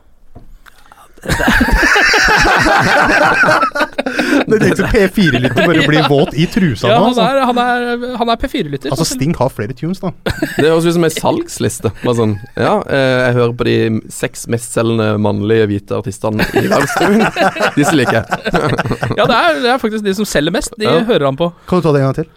[3.30, 7.04] Det er liksom P4-lytter bare blir våt i trusa Ja, nå.
[7.04, 8.92] han Altså, er, han er, han er P4-lytter.
[8.94, 10.12] altså Sting har flere tunes, da.
[10.58, 11.92] Det høres ut som ei salgsliste.
[12.04, 13.76] Bare sånn Ja, eh, jeg hører på de
[14.14, 17.26] seks mestselgende mannlige hvite artistene i verdensrevyen.
[17.80, 18.26] Disse liker jeg.
[19.20, 20.76] Ja, det er, det er faktisk de som selger mest.
[20.80, 21.00] De Ja.
[21.08, 21.52] hører han på.
[21.70, 22.30] Kan du ta det en gang til?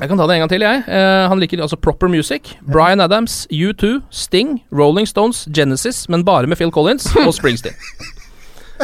[0.00, 0.84] Jeg kan ta det en gang til, jeg.
[0.88, 6.46] Eh, han liker altså Proper Music, Bryan Adams, U2, Sting, Rolling Stones, Genesis, men bare
[6.48, 7.76] med Phil Collins, og Springsteen.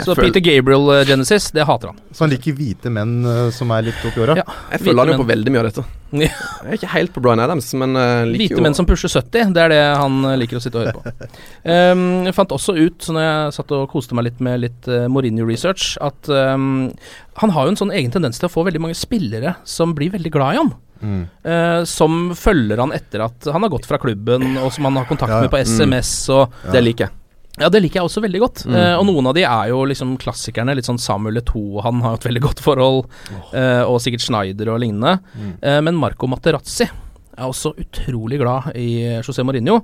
[0.04, 2.00] Så Peter Gabriel uh, Genesis, det hater han.
[2.12, 4.36] Så han liker hvite menn uh, som er litt oppi åra?
[4.40, 4.44] Ja.
[4.74, 5.84] Jeg føler han jo på veldig mye av dette.
[6.16, 9.10] Jeg er ikke helt på Bryan Adams, men uh, liker Hvite jo menn som pusher
[9.10, 11.30] 70, det er det han liker å sitte og høre på.
[11.66, 14.90] Um, jeg fant også ut, så når jeg satt og koste meg litt med litt
[14.90, 16.88] uh, Mourinho-research, at um,
[17.42, 20.14] han har jo en sånn egen tendens til å få veldig mange spillere som blir
[20.14, 20.74] veldig glad i han.
[20.96, 21.22] Mm.
[21.44, 25.08] Uh, som følger han etter at han har gått fra klubben, og som han har
[25.08, 25.48] kontakt Ja, ja.
[25.48, 26.18] med på SMS.
[26.32, 27.20] Og, Det liker jeg.
[27.56, 28.64] Ja, det liker jeg også veldig godt.
[28.68, 28.76] Mm.
[28.76, 30.74] Eh, og noen av de er jo liksom klassikerne.
[30.76, 33.08] Litt sånn Samuel Eto'o, han har jo et veldig godt forhold.
[33.52, 35.18] eh, og sikkert Schneider og lignende.
[35.34, 35.52] Mm.
[35.60, 36.88] Eh, men Marco Materazzi
[37.36, 39.80] er også utrolig glad i José Mourinho.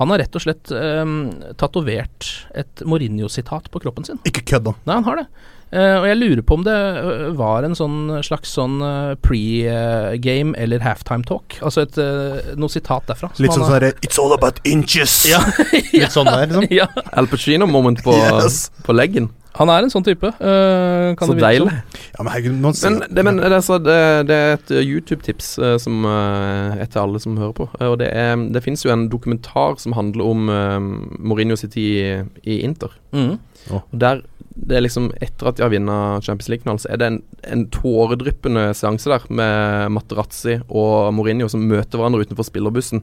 [0.00, 2.26] Han har rett og slett um, tatovert
[2.58, 4.18] et Mourinho-sitat på kroppen sin.
[4.26, 4.74] Ikke kødd, da.
[4.88, 5.26] Nei, han har det.
[5.74, 10.54] Eh, og jeg lurer på om det øh, var en sånn slags sånn øh, pre-game
[10.62, 11.58] eller halftime talk.
[11.58, 13.32] Altså et, uh, noe sitat derfra.
[13.42, 15.24] Litt sånn sånn It's all about inches!
[15.32, 15.40] Ja,
[15.72, 16.68] Litt sånn der, liksom.
[16.80, 16.86] ja.
[17.18, 18.68] Al Pacino-moment på, Yes.
[18.86, 19.32] på leggen.
[19.56, 20.28] Han er en sånn type.
[20.36, 21.72] Uh, kan Så deilig.
[22.12, 23.96] Ja, men herregud, man ser Men, det, men det, er så, det,
[24.28, 27.68] det er et uh, YouTube-tips uh, som uh, er til alle som hører på.
[27.80, 30.76] Uh, og Det, er, det finnes jo en dokumentar som handler om uh,
[31.18, 32.06] Mourinho City i,
[32.44, 32.92] i Inter.
[33.16, 33.38] Mhm.
[33.74, 34.20] Og der
[34.56, 37.64] det er liksom Etter at de har vunnet Champions League-finalen, så er det en, en
[37.74, 43.02] tåredryppende seanse der med Materazzi og Mourinho som møter hverandre utenfor spillerbussen,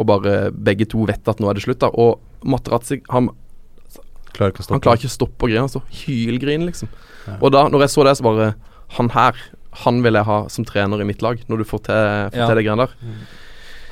[0.00, 1.82] og bare begge to vet at nå er det slutt.
[1.84, 3.28] da Og Materazzi han,
[4.34, 4.74] Klarer ikke å stoppe.
[4.74, 5.60] han klarer ikke å stoppe å grine.
[5.62, 6.88] Han står hylgrin, liksom.
[7.38, 8.54] Og da når jeg så det, så bare
[8.98, 9.34] Han her,
[9.84, 11.94] han vil jeg ha som trener i mitt lag, når du får til,
[12.30, 12.46] får Ja.
[12.48, 12.92] til det greiene der.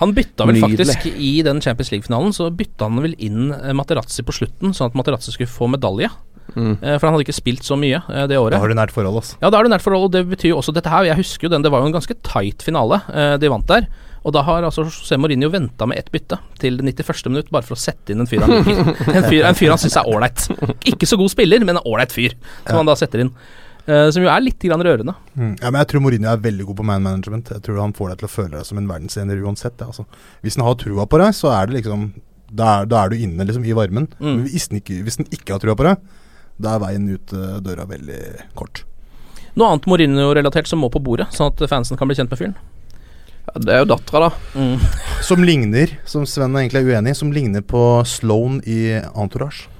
[0.02, 0.84] Han bytta vel Nydelig.
[0.90, 4.92] faktisk i den Champions League-finalen, så bytta han vel inn eh, Materazzi på slutten, sånn
[4.92, 6.10] at Materazzi skulle få medalje.
[6.52, 6.74] Mm.
[6.82, 8.56] Eh, for han hadde ikke spilt så mye eh, det året.
[8.56, 9.38] Da har du nært forhold, altså.
[9.40, 11.06] Ja, da har du nært forhold, og det betyr jo også dette her.
[11.08, 13.00] Jeg husker jo den, det var jo en ganske tight finale
[13.40, 13.86] de vant der.
[14.22, 17.24] Og da har altså José Mourinho venta med ett bytte til det 91.
[17.32, 18.92] minutt, bare for å sette inn en fyr han liker.
[19.18, 20.44] En fyr, en fyr han syns er ålreit.
[20.92, 22.36] Ikke så god spiller, men en ålreit fyr,
[22.68, 23.32] som han da setter inn.
[23.86, 25.14] Eh, som jo er litt grann rørende.
[25.34, 25.56] Mm.
[25.58, 27.50] Ja, men Jeg tror Mourinho er veldig god på man management.
[27.50, 29.80] Jeg tror Han får deg til å føle deg som en verdensener uansett.
[29.80, 30.06] Ja, altså.
[30.42, 32.12] Hvis han har trua på deg, så er det liksom
[32.52, 34.10] Da er, da er du inne liksom i varmen.
[34.20, 34.28] Mm.
[34.28, 36.02] Men hvis han, ikke, hvis han ikke har trua på deg,
[36.62, 38.20] da er veien ut uh, døra veldig
[38.54, 38.84] kort.
[39.56, 42.54] Noe annet Mourinho-relatert som må på bordet, sånn at fansen kan bli kjent med fyren.
[43.48, 44.60] Ja, det er jo dattera, da.
[44.60, 44.84] Mm.
[45.24, 49.71] Som ligner, som Sven egentlig er uenig i, som ligner på Sloan i Entourage.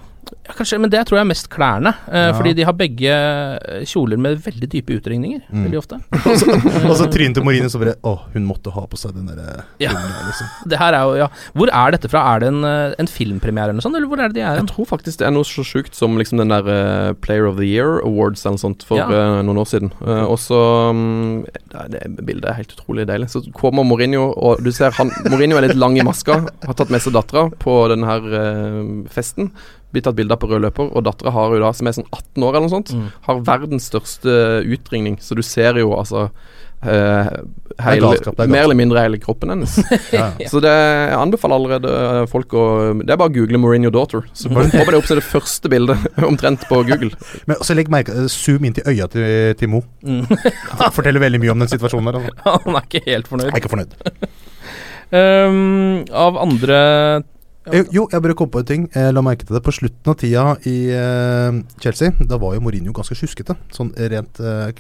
[0.47, 1.93] Ja, kanskje, men det tror jeg er mest klærne.
[2.09, 2.33] Eh, Ja.
[2.39, 5.41] Fordi de har begge eh, kjoler med veldig dype utringninger.
[5.51, 5.65] Mm.
[5.67, 5.99] Veldig ofte.
[6.89, 9.65] Og så trynet til Mourinho så bare Å, hun måtte ha på seg den derre
[9.83, 9.91] Ja.
[9.93, 10.47] der, liksom.
[10.73, 12.23] Det her er jo, ja Hvor er dette fra?
[12.35, 14.61] Er det en, eh, en filmpremiere eller noe sånt, eller hvor er det de er?
[14.63, 17.59] Jeg tror faktisk det er noe så sjukt som liksom den der uh, Player of
[17.61, 19.09] the Year Awards eller noe sånt for Ja.
[19.11, 19.93] uh, noen år siden.
[20.01, 20.59] Uh, og så
[20.91, 23.31] um, det, det bildet er helt utrolig deilig.
[23.35, 26.91] Så kommer Mourinho, og du ser han Mourinho er litt lang i maska, har tatt
[26.95, 28.81] med seg dattera på denne her eh,
[29.13, 29.51] festen.
[29.93, 32.43] Blitt tatt bilder på rød løper, og dattera har jo da, som er sånn 18
[32.49, 33.09] år eller noe sånt, Mm.
[33.29, 35.19] har verdens største utringning.
[35.21, 36.31] Så du ser jo altså
[36.83, 37.29] Uh,
[37.79, 39.77] hele, galskap, er mer eller mindre hele kroppen hennes.
[40.11, 40.33] Ja.
[40.51, 42.65] Så det, jeg anbefaler allerede eh, folk å
[42.99, 44.25] Det er bare å google Mourinho daughter.
[44.35, 47.13] Så håper det opp som det første bildet omtrent på Google.
[47.47, 49.85] Men også legg merke eh, Zoom inn til øya til, til Mo.
[50.03, 50.27] Mm.
[50.91, 52.19] Forteller veldig mye om den situasjonen der.
[52.19, 52.59] Altså.
[52.67, 53.47] Han er ikke helt fornøyd.
[53.47, 53.95] Jeg er ikke fornøyd.
[55.13, 56.79] Um, av andre
[57.71, 58.89] Eh, Jo, jeg bare kom på en ting.
[58.95, 59.63] Jeg la merke til det.
[59.67, 63.55] På slutten av tida i uh, Chelsea, da var jo Mourinho ganske sjuskete.
[63.75, 64.73] Sånn rent uh,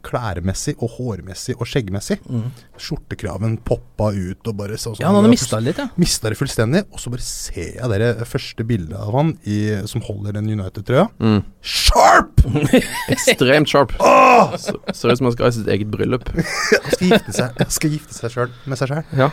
[0.00, 2.16] klærmessig og hårmessig og skjeggmessig.
[2.24, 2.46] Mm.
[2.80, 5.88] Skjortekraven poppa ut og bare sånn Ja, han hadde mista det litt, ja.
[6.00, 6.84] Mista det fullstendig.
[6.94, 9.58] Og så bare ser jeg det første bildet av han i,
[9.90, 11.04] som holder den United-trøya.
[11.20, 11.42] Mm.
[11.60, 12.40] Sharp!
[13.14, 13.92] Ekstremt sharp.
[14.56, 16.28] Så- Ser ut som han skal ha sitt eget bryllup.
[16.32, 19.04] Han skal gifte seg, han skal gifte seg selv, med seg sjøl.
[19.20, 19.28] Ja.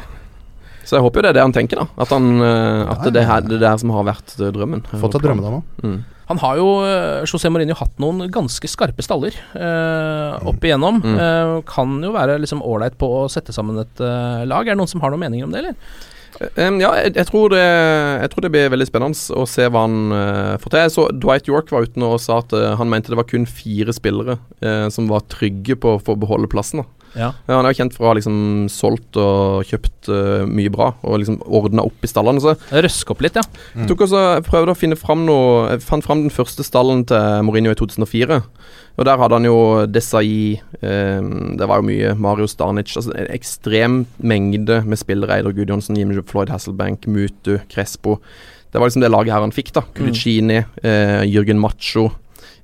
[0.87, 1.87] Så jeg håper jo det er det han tenker, da.
[1.99, 3.47] At, han, eh, at Ja, det, ja, er ja.
[3.47, 4.85] det er det her som har vært drømmen.
[4.87, 5.63] Jeg Fått av håper da drømmedama.
[5.83, 5.97] Mm.
[6.27, 10.99] Han har jo, eh, José Mourinho, hatt noen ganske skarpe staller eh, opp igjennom.
[11.03, 11.17] Mm.
[11.23, 14.67] Eh, kan jo være liksom ålreit på å sette sammen et eh, lag.
[14.67, 16.05] Er det noen som har noen meninger om det, eller?
[16.37, 19.85] Um, ja, jeg, jeg, tror det, jeg tror det blir veldig spennende å se hva
[19.87, 20.83] han uh, får til.
[20.83, 23.47] Jeg så Dwight York var ute og sa at uh, han mente det var kun
[23.49, 26.83] fire spillere uh, som var trygge på å få beholde plassen.
[26.83, 27.31] da Ja.
[27.47, 31.21] han er jo kjent for å ha liksom solgt og kjøpt uh, mye bra, og
[31.21, 32.43] liksom ordna opp i stallene.
[32.43, 33.45] Så Røske opp litt, ja.
[33.77, 37.05] jeg tok også, jeg prøvde å finne fram noe Jeg fant fram den første stallen
[37.07, 38.41] til Mourinho i 2004.
[38.97, 42.95] Og der hadde han jo Desai um, Det var jo mye Mario Starnic.
[42.97, 45.37] Altså en ekstrem mengde med spillere.
[45.37, 48.17] Eider Gudjonsen, Jimmy Floyd Hasselbank, Mutu, Crespo.
[48.71, 49.85] Det var liksom det laget her han fikk, da.
[49.95, 52.09] Kulicini, eh, Jørgen Macho.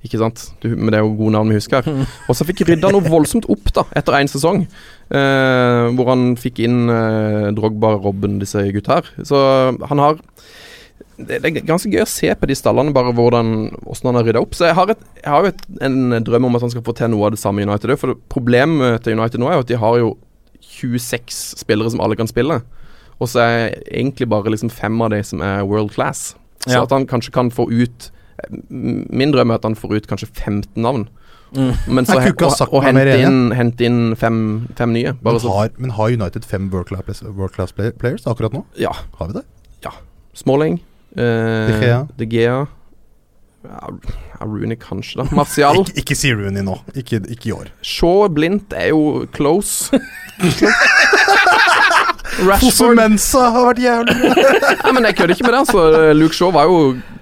[0.04, 0.50] Ikke sant?
[0.64, 1.86] Du, men det er jo gode navn vi husker.
[2.30, 4.66] Og så fikk rydda noe voldsomt opp da etter én sesong.
[5.14, 9.10] Eh, hvor han fikk inn eh, Drogba, Robben, disse gutta her.
[9.24, 9.40] Så
[9.88, 10.20] han har
[11.18, 13.54] det, det er ganske gøy å se på de stallene, bare hvordan,
[13.86, 14.56] hvordan han har rydda opp.
[14.58, 16.96] Så jeg har, et, jeg har jo et, en drøm om at han skal få
[16.98, 17.94] til noe av det samme i United.
[18.02, 20.14] For problemet til United nå er jo at de har jo
[20.64, 22.60] 26 spillere som alle kan spille.
[23.22, 26.34] Og så er egentlig bare liksom fem av de som er world class.
[26.66, 26.84] Så Ja.
[26.84, 28.10] at han kanskje kan få ut
[28.70, 31.08] Min drøm er at han får ut kanskje 15 navn.
[31.54, 34.38] Men så Jeg kunne ikke ha og, sagt og hente inn, hente inn fem,
[34.78, 35.14] fem nye.
[35.22, 38.64] Bare Men har, men har United fem world class, world class players akkurat nå?
[38.80, 38.94] Ja.
[39.20, 39.44] Har vi det?
[39.86, 39.92] Ja.
[40.34, 40.80] Smalling.
[41.16, 42.00] Eh, De Gea.
[42.18, 42.64] De Gea.
[43.64, 43.90] Ja,
[44.40, 45.28] ja, Rooney kanskje, da.
[45.36, 45.78] Martial.
[45.86, 46.74] Ikke, ikke si Rooney nå.
[47.00, 47.70] Ikke, ikke i år.
[47.86, 49.94] Shaw Blindt er jo close.
[52.62, 54.16] Fosumensa har vært jævlig.
[54.84, 55.62] Nei, men Jeg kødder ikke med det.
[55.64, 56.78] altså Luke Shaw var jo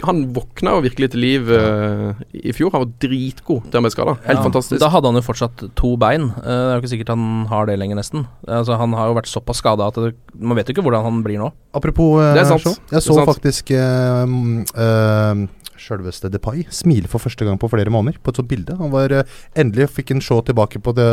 [0.08, 2.72] Han våkna jo virkelig til liv uh, i fjor.
[2.74, 4.16] Han var dritgod til han ble skada.
[4.26, 4.80] Helt Ja, fantastisk.
[4.82, 6.30] Da hadde han jo fortsatt to bein.
[6.40, 8.26] Uh, Det er jo ikke sikkert han har det lenger, nesten.
[8.48, 11.22] Altså, han har jo vært såpass skada at det, man vet jo ikke hvordan han
[11.26, 11.52] blir nå.
[11.78, 12.82] Apropos uh, sant.
[12.92, 15.46] Jeg så faktisk uh,
[15.82, 18.76] Sjølveste Depay smile for første gang på flere måneder på et sånt bilde.
[18.78, 19.16] Han var
[19.58, 21.08] endelig fikk en show tilbake på det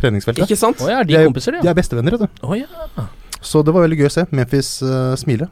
[0.00, 0.44] treningsfeltet.
[0.48, 0.80] Ikke sant?
[0.84, 1.72] Oh, ja, er de er- kompiser, De de?
[1.72, 2.44] Er bestevenner, vet du.
[2.46, 2.66] Oh, ja.
[3.40, 4.26] Så det var veldig gøy å se.
[4.32, 5.48] Memphis uh, smile.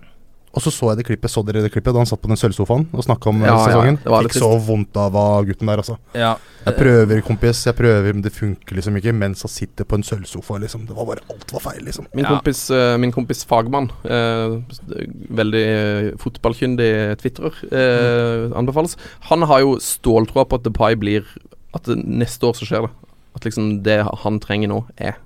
[0.54, 2.38] Og så så jeg det klippet Så dere det klippet da han satt på den
[2.38, 3.96] sølvsofaen og snakka om eh, Ja, sesongen?
[4.04, 5.16] Ja, Fikk så vondt av
[5.48, 5.96] gutten der, altså.
[6.14, 6.36] ja.
[6.64, 9.12] Jeg prøver, kompis, jeg prøver, men det funker liksom ikke.
[9.18, 10.86] Mens han sitter på en sølvsofa, liksom.
[10.88, 12.06] Det var bare Alt var feil, liksom.
[12.14, 12.36] Min, Ja.
[12.38, 14.54] kompis, eh, min kompis fagmann, eh,
[15.42, 15.66] veldig
[16.22, 18.96] fotballkyndig tvitrer, eh, anbefales.
[19.28, 21.24] Han har jo ståltroa på at Depay blir
[21.74, 22.90] At neste år så skjer det.
[23.34, 25.16] At liksom det han trenger nå, er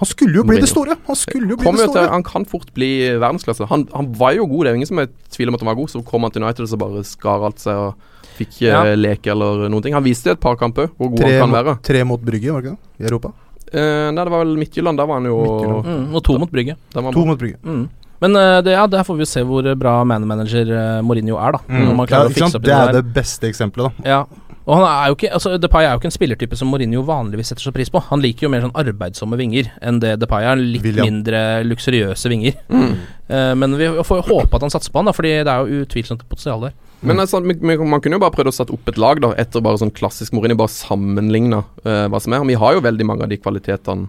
[0.00, 0.96] Han skulle jo bli det store!
[1.06, 2.88] Han skulle jo bli Kommer det jo til, han kan fort bli
[3.22, 3.68] verdensklasse.
[3.70, 5.70] Han, han var jo god, det er jo ingen som er tvil om at han
[5.70, 5.92] var god.
[5.92, 8.82] Så kom han til United og så bare skar alt seg og fikk Ja.
[8.90, 9.94] eh, leke eller noen ting.
[9.94, 11.76] Han viste jo et par kamper hvor god Tre, han kan mot, være.
[11.86, 13.04] tre mot Brygge, var det ikke det?
[13.04, 13.32] I Europa.
[13.74, 14.98] Eh, nei, det var vel Midtjylland.
[14.98, 15.38] Der var han jo
[15.84, 16.74] Mm, og to mot Brygge.
[16.94, 17.12] To bra.
[17.30, 17.58] mot Brygge.
[17.62, 17.84] Mm.
[18.22, 21.52] Men eh, det, ja, der får vi jo se hvor bra man-manager eh, Mourinho er,
[21.52, 21.58] da.
[21.68, 21.80] Mm.
[21.86, 24.08] Når man Ja, å fikse opp i det det er det beste eksempelet, da.
[24.08, 24.20] Ja.
[24.64, 27.50] Og han er jo ikke altså Depay er jo ikke en spillertype som Mourinho vanligvis
[27.52, 28.00] setter så pris på.
[28.08, 30.60] Han liker jo mer sånn arbeidsomme vinger enn det Depay er.
[30.60, 31.10] Litt William.
[31.10, 32.56] mindre luksuriøse vinger.
[32.72, 32.94] Mm.
[33.28, 35.68] Uh, men vi får jo håpe at han satser på han, da fordi det er
[35.68, 36.74] jo utvilsomt et potensial der.
[37.04, 39.80] Men altså, man kunne jo bare prøvd å sette opp et lag da etter bare
[39.82, 40.56] sånn klassisk Mourinho.
[40.56, 42.46] Bare sammenligne uh, hva som er.
[42.48, 44.08] Vi har jo veldig mange av de kvalitetene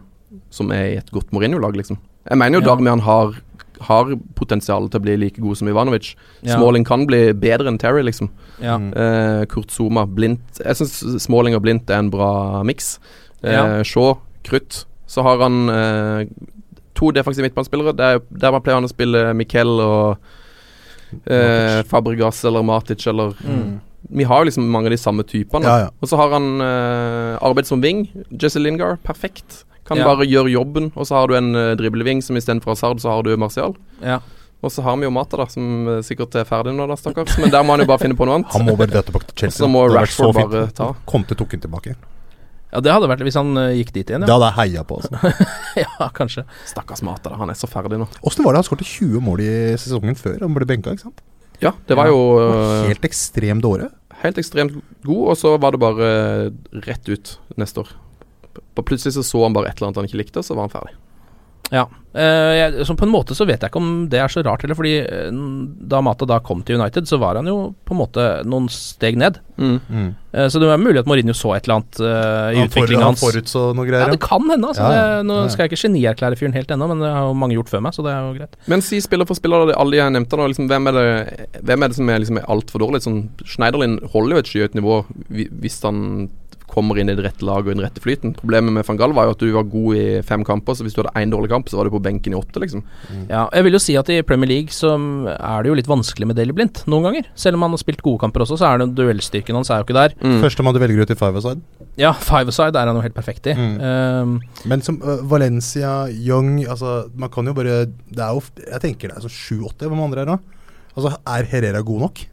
[0.56, 2.00] som er i et godt Mourinho-lag, liksom.
[2.26, 2.70] Jeg mener jo Ja.
[2.72, 3.36] Darmian har,
[3.82, 6.16] har potensial til å bli like god som Ivanovic.
[6.44, 6.56] Ja.
[6.58, 8.30] Smalling kan bli bedre enn Terry, liksom.
[8.62, 8.78] Ja.
[8.78, 8.94] Mm.
[8.96, 13.00] Eh, Kurt Zuma, Blindt Jeg syns Smalling og Blindt er en bra miks.
[13.44, 13.84] Eh, Ja.
[13.84, 14.86] Shaw, Krutt.
[15.08, 16.26] Så har han eh,
[16.96, 17.94] to defensive midtbanespillere.
[17.96, 20.18] Der, der man pleier han å spille Miquel og
[21.28, 23.80] eh, Fabregas eller Matic eller Mm.
[24.10, 25.66] Vi har liksom mange av de samme typene.
[25.66, 25.90] Ja, ja.
[26.02, 28.06] Og så har han uh, arbeid som wing.
[28.32, 29.64] Jesse Lingard, perfekt.
[29.86, 30.06] Kan Ja.
[30.06, 30.92] bare gjøre jobben.
[30.96, 33.76] Og så har du en uh, dribleving som istedenfor Hazard, så har du Martial.
[34.02, 34.20] Ja.
[34.66, 37.36] Og så har vi jo Mata, da, som eh, sikkert er ferdig nå, da, stakkars.
[37.38, 38.50] Men der må han jo bare finne på noe annet.
[38.56, 39.60] Han må bare dra tilbake til Chelsea.
[39.62, 40.88] Og så må Rashford bare ta.
[41.06, 41.94] Conte tok han tilbake.
[42.72, 44.98] ja, det hadde vært hvis han uh, gikk dit igjen, Det hadde jeg heia på.
[45.04, 45.46] Altså.
[45.84, 46.48] ja, kanskje.
[46.72, 47.38] Stakkars Mata, da.
[47.44, 48.08] Han er så ferdig nå.
[48.26, 50.96] Åssen var det han skåret 20 mål i sesongen før han ble benka?
[50.98, 51.22] ikke sant?
[51.62, 52.12] Ja, det var Ja.
[52.12, 53.90] jo uh, Helt ekstremt dårlig.
[54.24, 54.74] helt ekstremt
[55.06, 56.10] god, og så var det bare
[56.88, 57.90] rett ut neste år.
[58.76, 60.96] Plutselig så så han bare et eller annet han ikke likte, så var han ferdig.
[61.74, 61.88] Ja.
[62.16, 64.64] Eh, jeg, så på en måte så vet jeg ikke om det er så rart
[64.64, 65.40] heller, fordi eh,
[65.92, 69.18] da Mata da kom til United, så var han jo på en måte noen steg
[69.20, 69.42] ned.
[69.60, 70.14] Mm.
[70.32, 73.20] Eh, så det er mulig at Mourinho så et eller annet uh, i utviklinga hans.
[73.20, 74.72] han forutså noe Ja, det kan hende.
[74.72, 74.86] Altså.
[74.88, 75.10] Ja, ja.
[75.18, 75.52] Det, nå Ja, ja.
[75.52, 77.98] skal jeg ikke genierklære fyren helt ennå, men det har jo mange gjort før meg,
[77.98, 78.56] så det er jo greit.
[78.72, 81.84] Men si spiller for spiller, alle de jeg nevnte nå, liksom, hvem, er det, hvem
[81.84, 83.04] er det som er, liksom, altfor dårlig?
[83.04, 85.02] Sånn, Schneiderlin holder jo et skyhøyt nivå
[85.36, 86.30] hvis han
[86.76, 88.36] kommer inn i det rette laget og i den rette flyten.
[88.38, 90.96] Problemet med van Gaal var jo at du var god i fem kamper, så hvis
[90.96, 92.84] du hadde én dårlig kamp, så var du på benken i åtte, liksom.
[93.30, 94.94] Ja, jeg vil jo si at i Premier League så
[95.36, 97.30] er det jo litt vanskelig med Daily Blind noen ganger.
[97.40, 99.88] Selv om han har spilt gode kamper også, så er det duellstyrken hans er jo
[99.88, 100.18] ikke der.
[100.22, 100.40] Mm.
[100.44, 101.64] Førstemann du velger ut i five-a-side.
[102.02, 103.56] Ja, five-a-side er han jo helt perfekt i.
[103.56, 103.76] Mm.
[103.80, 104.36] Um,
[104.68, 109.12] Men som uh, Valencia, Young altså, Man kan jo bare Det er jo Jeg tenker
[109.12, 109.88] det er sånn sju-åtte.
[109.88, 110.38] Hvem andre er da?
[110.96, 112.24] Altså, er Herrera god nok?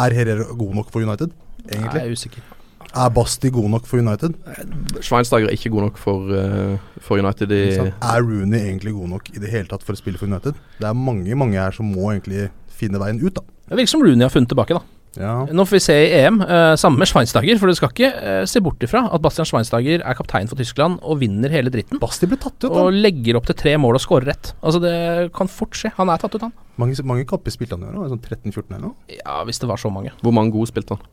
[0.00, 1.34] Er Herrera god nok for United,
[1.68, 2.42] jeg er usikker.
[2.90, 4.34] Er Basti god nok for United?
[4.98, 9.30] Schweinsteiger er ikke god nok for, uh, for United i Er Rooney egentlig god nok
[9.30, 10.58] i det hele tatt for å spille for United?
[10.80, 12.48] Det er mange mange her som må egentlig
[12.80, 13.44] finne veien ut, da.
[13.70, 14.82] Det virker som Rooney har funnet tilbake, da.
[15.18, 15.32] Ja.
[15.50, 18.42] Nå får vi se i EM, uh, samme med Schweinsteiger, for du skal ikke uh,
[18.46, 21.98] se bort ifra at Bastian Schweinsteiger er kaptein for Tyskland og vinner hele dritten.
[22.02, 24.52] Basti ble tatt ut, Og legger opp til tre mål og skårer rett.
[24.62, 25.92] Altså, det kan fort skje.
[25.98, 26.54] Han er tatt ut, han.
[26.80, 29.18] Mange, mange kapper spilte han i år, sånn 13-14 eller noe?
[29.18, 30.14] Ja, hvis det var så mange.
[30.22, 31.10] Hvor mange gode spilte han?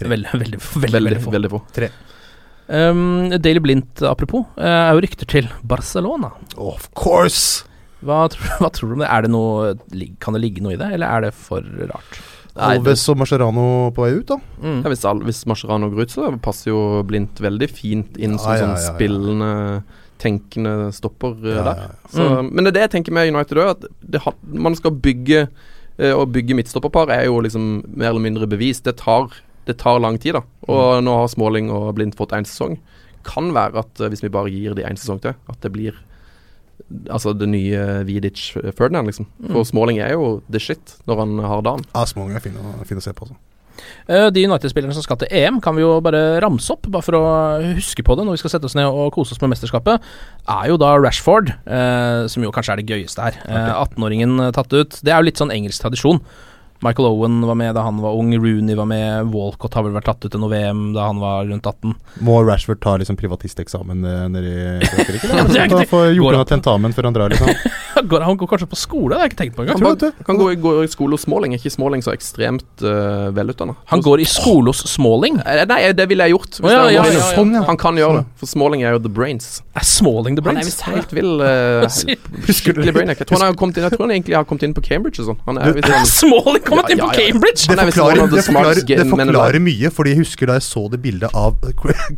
[0.00, 1.30] Veldig, veldig, veldig, Veldig, få.
[1.36, 1.60] veldig få.
[1.76, 1.88] Tre.
[2.66, 6.30] Um, Daily Blindt, apropos, eh, er jo rykter til Barcelona.
[6.56, 7.64] Of course!
[8.04, 9.10] Hva, tror- hva tror du om det?
[9.12, 9.74] Er det noe,
[10.20, 12.18] kan det ligge noe i det, eller er det for rart?
[12.54, 13.64] Nei, Alves og Mascherano
[13.96, 14.36] på vei ut, da.
[14.62, 14.80] Mm.
[14.84, 18.56] Ja, hvis, hvis Mascherano går ut, så passer jo Blindt veldig fint inn som Ja,
[18.56, 18.92] ja, sånn ja, ja.
[18.94, 19.48] spillende,
[20.22, 21.80] tenkende stopper eh, Ja, der.
[21.82, 22.10] ja, ja.
[22.14, 22.50] Så, Mm.
[22.54, 25.48] Men det er det jeg tenker med United òg, at det, har- man skal bygge
[25.98, 28.84] eh, Å bygge midtstopperpar er jo liksom mer eller mindre bevist.
[28.86, 29.34] Det tar,
[29.66, 30.42] det tar lang tid, da.
[30.68, 31.04] Og Mm.
[31.04, 32.78] nå har Småling og Blind fått én sesong.
[33.24, 35.94] Kan være at eh, hvis vi bare gir de én sesong til, at det blir
[37.08, 39.26] Altså det nye Vidic eh, Ferdinand, liksom.
[39.46, 39.68] For Mm.
[39.70, 41.84] Småling er jo the shit når han har dagen.
[41.94, 43.22] Ja, Småling er fin, å- fin å se på.
[43.22, 43.36] Altså.
[44.08, 47.12] Eh, De United-spillerne som skal til EM, kan vi jo bare ramse opp, bare for
[47.12, 50.00] å huske på det når vi skal sette oss ned og kose oss med mesterskapet,
[50.48, 53.34] er jo da Rashford, eh, som jo kanskje er det gøyeste her.
[53.46, 54.90] Eh, 18-åringen tatt ut.
[55.02, 56.20] Det er jo litt sånn engelsk tradisjon.
[56.84, 60.08] Michael Owen var med da han var ung, Rooney var med, Walcott har vel vært
[60.10, 61.94] tatt ut til noe VM da han var rundt 18.
[62.26, 65.30] Må Rashford ta liksom privatisteksamen eh, nede i Frankrike?
[65.34, 65.86] Ja, det er eller?
[65.86, 67.50] ikke- Få gjort unna tentamen før han drar, liksom.
[68.04, 69.78] Går, han går kanskje på skole, det har jeg ikke tenkt på engang.
[69.80, 71.54] Han bare, kan gå, i- gå i skole hos Småling.
[71.54, 73.76] Er ikke Småling så ekstremt uh, velutdanna?
[73.92, 75.38] Han går i skole hos Smalling.
[75.40, 76.58] Eh, Nei, det ville jeg gjort.
[76.66, 77.22] Ja, ja, ja, ja.
[77.32, 77.62] Sånn, ja.
[77.68, 79.62] Han kan gjøre det, for Småling er jo the brains.
[79.78, 80.74] Er Småling the brains?
[80.82, 81.32] Han er visst helt vill.
[81.44, 81.86] Uh,
[82.50, 83.22] skikkelig brainiac.
[83.22, 85.22] Jeg tror han har kommet inn Jeg tror han egentlig har kommet inn på Cambridge
[85.22, 85.40] og sånn.
[85.46, 85.62] Han
[86.74, 87.10] kommet inn på.
[87.14, 87.64] Cambridge!
[87.64, 91.00] Det er forklarer, det forklarer, det forklarer mye, fordi jeg husker da jeg så det
[91.04, 91.56] bildet av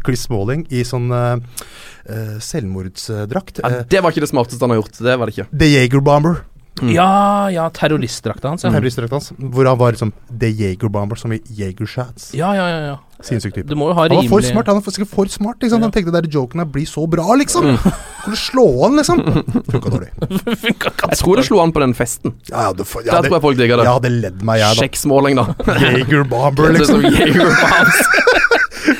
[0.07, 1.63] Chris Smalling i sånn eh,
[2.09, 3.63] eh, selvmordsdrakt.
[3.63, 4.99] Ja, Eh, det var ikke det smarteste han har gjort.
[5.03, 5.49] Det var det ikke.
[5.59, 6.43] The Jager Bomber,
[6.83, 8.65] Ja, ja, terroristdrakta hans.
[8.67, 8.71] Ja.
[8.75, 9.33] Terroristdrakta hans.
[9.39, 12.35] Hvor han var liksom The Jager Bomber, som i Jager Shots.
[12.37, 12.97] ja, ja, ja, ja.
[13.25, 13.69] Sinnssyk type.
[13.69, 14.67] Du Han var for rimelig smart.
[14.69, 15.81] Han var sikkert for smart Liksom.
[15.81, 15.85] Ja.
[15.87, 17.79] Han tenkte der joken her blir så bra, liksom.
[18.25, 19.23] Kunne slå han, liksom.
[19.73, 20.11] Funka dårlig.
[20.61, 22.35] Funka Jeg tror det slo an på den festen.
[22.51, 23.89] Ja, det, for, Der ja, tror det, jeg folk digger det.
[23.89, 24.85] jeg hadde ledd meg, jeg, da.
[24.85, 25.47] Sjekk Småling, da.
[25.81, 27.01] Jager Bomber, er liksom.
[27.01, 28.33] som Jaeger Bombs.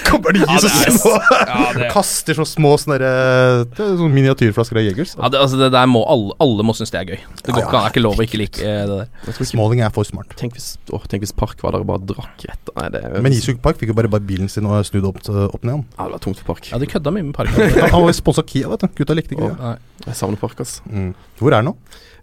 [0.07, 4.87] Kommer de så er- små Ja, det- Kaster så små sånne er sånne miniatyrflasker av
[4.87, 5.15] Jegers.
[5.19, 7.21] Ja, det, altså det der må alle, alle må synes det er gøy.
[7.43, 7.81] Det går Ja, ikke ja.
[7.81, 9.47] an, det er ikke lov å ikke like eh, det der.
[9.53, 10.33] Småling er for smart.
[10.39, 13.33] Tenk hvis, å, tenk hvis Park var der og bare drakk rett Nei, det, Men
[13.37, 15.73] Isuk Park fikk jo bare, bare bilen sin og snudd opp, opp ned.
[15.81, 15.85] Han.
[15.97, 16.71] ja, det var tungt for Park.
[16.73, 17.51] Ja, de kødda mye med Park.
[17.95, 18.89] Han var jo sponsa Kia, vet du.
[19.01, 19.77] Gutta likte ikke det.
[20.07, 20.79] Jeg savner Park, ass.
[20.91, 21.11] Mm.
[21.41, 21.77] Hvor er han nå?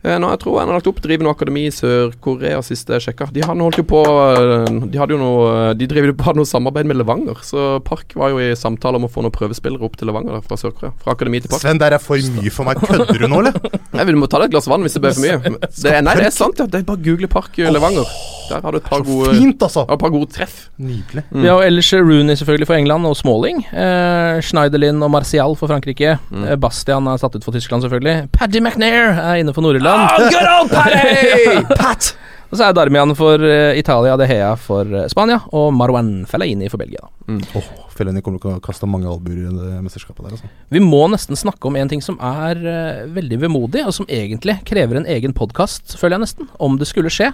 [0.03, 3.05] Eh, nå, jeg tror han har lagt opp driver noe akademi i Sør-Korea, sist jeg
[3.05, 3.29] sjekka.
[3.31, 6.49] De hadde holdt jo på eh, De hadde jo noe De driver jo på noe
[6.49, 9.95] samarbeid med Levanger, så Park var jo i samtale om å få noen prøvespillere opp
[9.99, 10.91] til Levanger der, fra Sør-Korea.
[11.05, 11.63] Fra akademi til Park.
[11.63, 12.83] Sven, der er for mye for meg.
[12.89, 13.79] Kødder du nå, eller?
[13.95, 15.55] Nei, Vi må ta deg et glass vann hvis det blir for mye.
[15.63, 16.67] Det, nei, det er sant, ja.
[16.67, 18.11] Det er bare å google Park eh, Levanger.
[18.49, 19.85] Der har du et par gode, Fint, altså!
[19.87, 20.67] et par gode treff.
[20.83, 21.23] Nydelig.
[21.31, 21.39] Mm.
[21.39, 23.63] Vi har jo ellers Rooney selvfølgelig for England, og Smalling.
[23.71, 26.17] Eh, Schneiderlin og Martial for Frankrike.
[26.27, 26.43] Mm.
[26.49, 28.27] Eh, Bastian er satt ut for Tyskland, selvfølgelig.
[28.35, 29.92] Paddy McNair er inne for Nord-Irland.
[31.81, 32.13] Pat!
[32.53, 36.67] Og så er Darmian for eh, Italia, De Hea for eh, Spania, og Marwan Fellaini
[36.69, 37.01] for Belgia.
[37.25, 37.39] Mm.
[37.57, 40.51] Oh, Fellaini kommer til å kaste mange albuer i det mesterskapet der, altså.
[40.69, 44.59] Vi må nesten snakke om en ting som er uh, veldig vemodig, og som egentlig
[44.69, 47.31] krever en egen podkast, føler jeg nesten, om det skulle skje.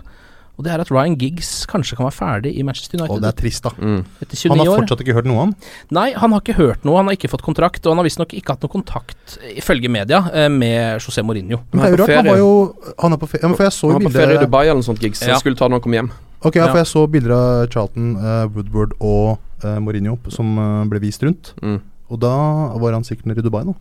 [0.60, 3.30] Og det er at Ryan Giggs kanskje kan være ferdig i Manchester Og United det
[3.30, 3.72] er trist, da.
[3.80, 4.02] Mm.
[4.20, 5.54] etter Han har fortsatt ikke hørt noe om
[5.96, 8.36] Nei, han har ikke hørt noe, han har ikke fått kontrakt, og han har visstnok
[8.36, 11.62] ikke hatt noe kontakt, ifølge media, eh, med José Mourinho.
[11.72, 12.52] Men det er jo Han på rart, han var jo
[13.00, 13.44] Han er på ferie.
[13.48, 15.22] Ja, for jeg så Han var på bilder ferie i Dubai eller noe sånt Giggs.
[15.24, 15.32] Ja.
[15.34, 16.12] jeg skulle ta når han kom hjem.
[16.42, 16.72] Ok, ja, Ja.
[16.74, 21.24] for jeg så bilder av Charlton, uh, Woodward og uh, Mourinho som uh, ble vist
[21.24, 21.54] rundt.
[21.64, 21.80] Mm.
[22.10, 22.36] Og da
[22.76, 23.76] var han sikkert nede i Dubai nå.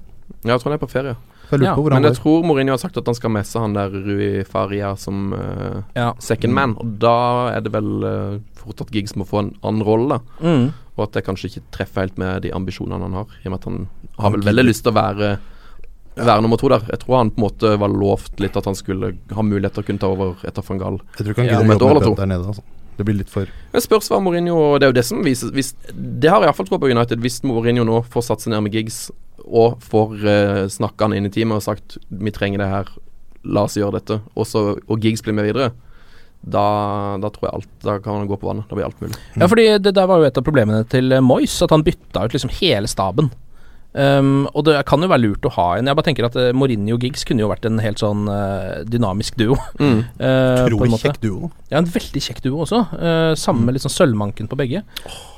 [0.44, 1.16] Ja, jeg tror han er på ferie.
[1.50, 3.58] Jeg lurer Ja, på hvor Men jeg tror Mourinho har sagt at han skal messe
[3.62, 6.12] han der Rui Faria som uh, Ja.
[6.18, 6.74] second man.
[6.78, 7.14] Og da
[7.56, 10.20] er det vel uh, fort at Giggs må få en annen rolle.
[10.40, 10.72] Mm.
[10.98, 13.26] Og at det kanskje ikke treffer helt med de ambisjonene han har.
[13.44, 15.38] I og med at han har vel veldig lyst til å være
[16.18, 16.82] Være nummer to der.
[16.90, 19.84] Jeg tror han på en måte var lovt litt at han skulle ha mulighet til
[19.84, 20.96] å kunne ta over etter van Gaal.
[21.14, 22.48] Jeg tror ikke han Ja, gidder om å jobbe med Pep der nede.
[22.50, 22.64] Altså.
[22.98, 25.68] Det blir litt for Men spørs hva Mourinho Det er jo det som vises hvis,
[25.94, 27.22] Det har jeg iallfall tro på United.
[27.22, 29.12] Hvis Mourinho nå får satse ned med Giggs
[29.48, 32.94] og får uh, snakka han inn i teamet og sagt vi trenger det her,
[33.48, 35.72] la oss gjøre dette, og, så, og Giggs blir med videre,
[36.38, 38.68] da, da tror jeg alt Da kan han gå på vannet.
[38.70, 39.16] Da blir alt mulig.
[39.34, 42.22] Ja, fordi det der var jo et av problemene til eh, Moyes, at han bytta
[42.24, 43.32] ut liksom hele staben.
[43.98, 45.88] Um, og det kan jo være lurt å ha en.
[45.90, 48.84] Jeg bare tenker at uh, Mourinho og Giggs kunne jo vært en helt sånn uh,
[48.86, 49.58] dynamisk duo.
[49.80, 49.98] Mm.
[50.18, 51.48] Uh, Utrolig kjekk duo.
[51.70, 52.80] Ja, en veldig kjekk duo også.
[52.92, 54.82] Uh, sammen med litt sånn sølvmanken på begge.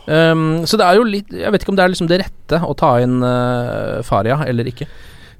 [0.06, 2.60] Um, så det er jo litt Jeg vet ikke om det er liksom det rette
[2.64, 4.88] å ta inn uh, Faria eller ikke.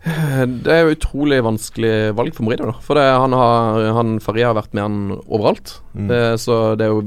[0.01, 2.84] Det er jo utrolig vanskelig valg for Mourinho, da.
[2.84, 5.76] For det, han, har, han Faria har vært med han overalt.
[5.92, 6.11] Mm.
[6.16, 7.03] Eh, så det er jo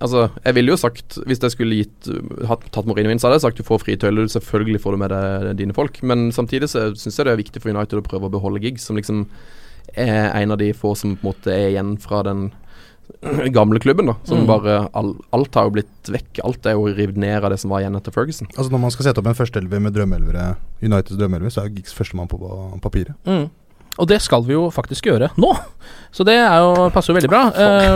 [0.00, 2.08] Altså, jeg ville jo sagt, hvis jeg skulle gitt
[2.48, 5.00] hatt, tatt Mourinho inn, så hadde jeg sagt du får frie tøyler, selvfølgelig får du
[5.04, 6.02] med deg dine folk.
[6.02, 8.84] Men samtidig så syns jeg det er viktig for United å prøve å beholde Giggs,
[8.88, 9.26] som liksom
[9.96, 12.48] er en av de få som på en måte er igjen fra den
[13.56, 14.16] gamle klubben, da.
[14.26, 14.46] Som Mm.
[14.50, 16.40] bare all, Alt har jo blitt vekk.
[16.44, 18.48] Alt er jo revet ned av det som var igjen etter Ferguson.
[18.56, 21.94] Altså Når man skal sette opp en førsteelver med drømmeelvere, Uniteds drømmeelver, så er Giggs
[21.94, 23.14] førstemann på pa- papiret.
[23.24, 23.46] Mm.
[23.96, 25.52] Og det skal vi jo faktisk gjøre nå.
[26.16, 27.42] Så det er jo, passer jo veldig bra.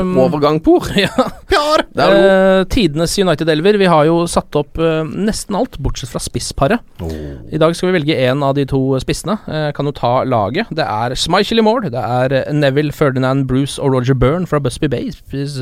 [0.00, 0.84] Um, Overgang, Por!
[1.00, 1.08] ja.
[1.40, 3.78] Eh, tidenes United-elver.
[3.80, 6.84] Vi har jo satt opp uh, nesten alt, bortsett fra spissparet.
[7.00, 9.38] I dag skal vi velge én av de to spissene.
[9.48, 10.68] Uh, kan jo ta laget.
[10.76, 11.88] Det er Smichel i mål.
[11.94, 15.56] Det er Neville, Ferdinand, Bruce og Roger Byrne fra Busby Babes,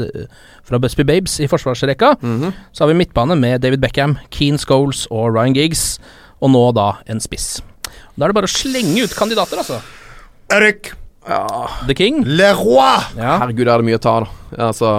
[0.67, 2.17] fra Busby Babes i forsvarsrekka.
[2.23, 2.57] Mhm.
[2.73, 6.01] Så har vi midtbane med David Beckham, Keane Scholes og Ryan Giggs.
[6.43, 7.61] Og nå da en spiss.
[8.19, 9.79] Da er det bare å slenge ut kandidater, altså.
[10.51, 10.93] Erik
[11.87, 12.23] The King.
[12.25, 13.03] Leroy!
[13.19, 13.35] Ja.
[13.43, 14.29] Herregud, er det mye å ta, da.
[14.69, 14.91] Altså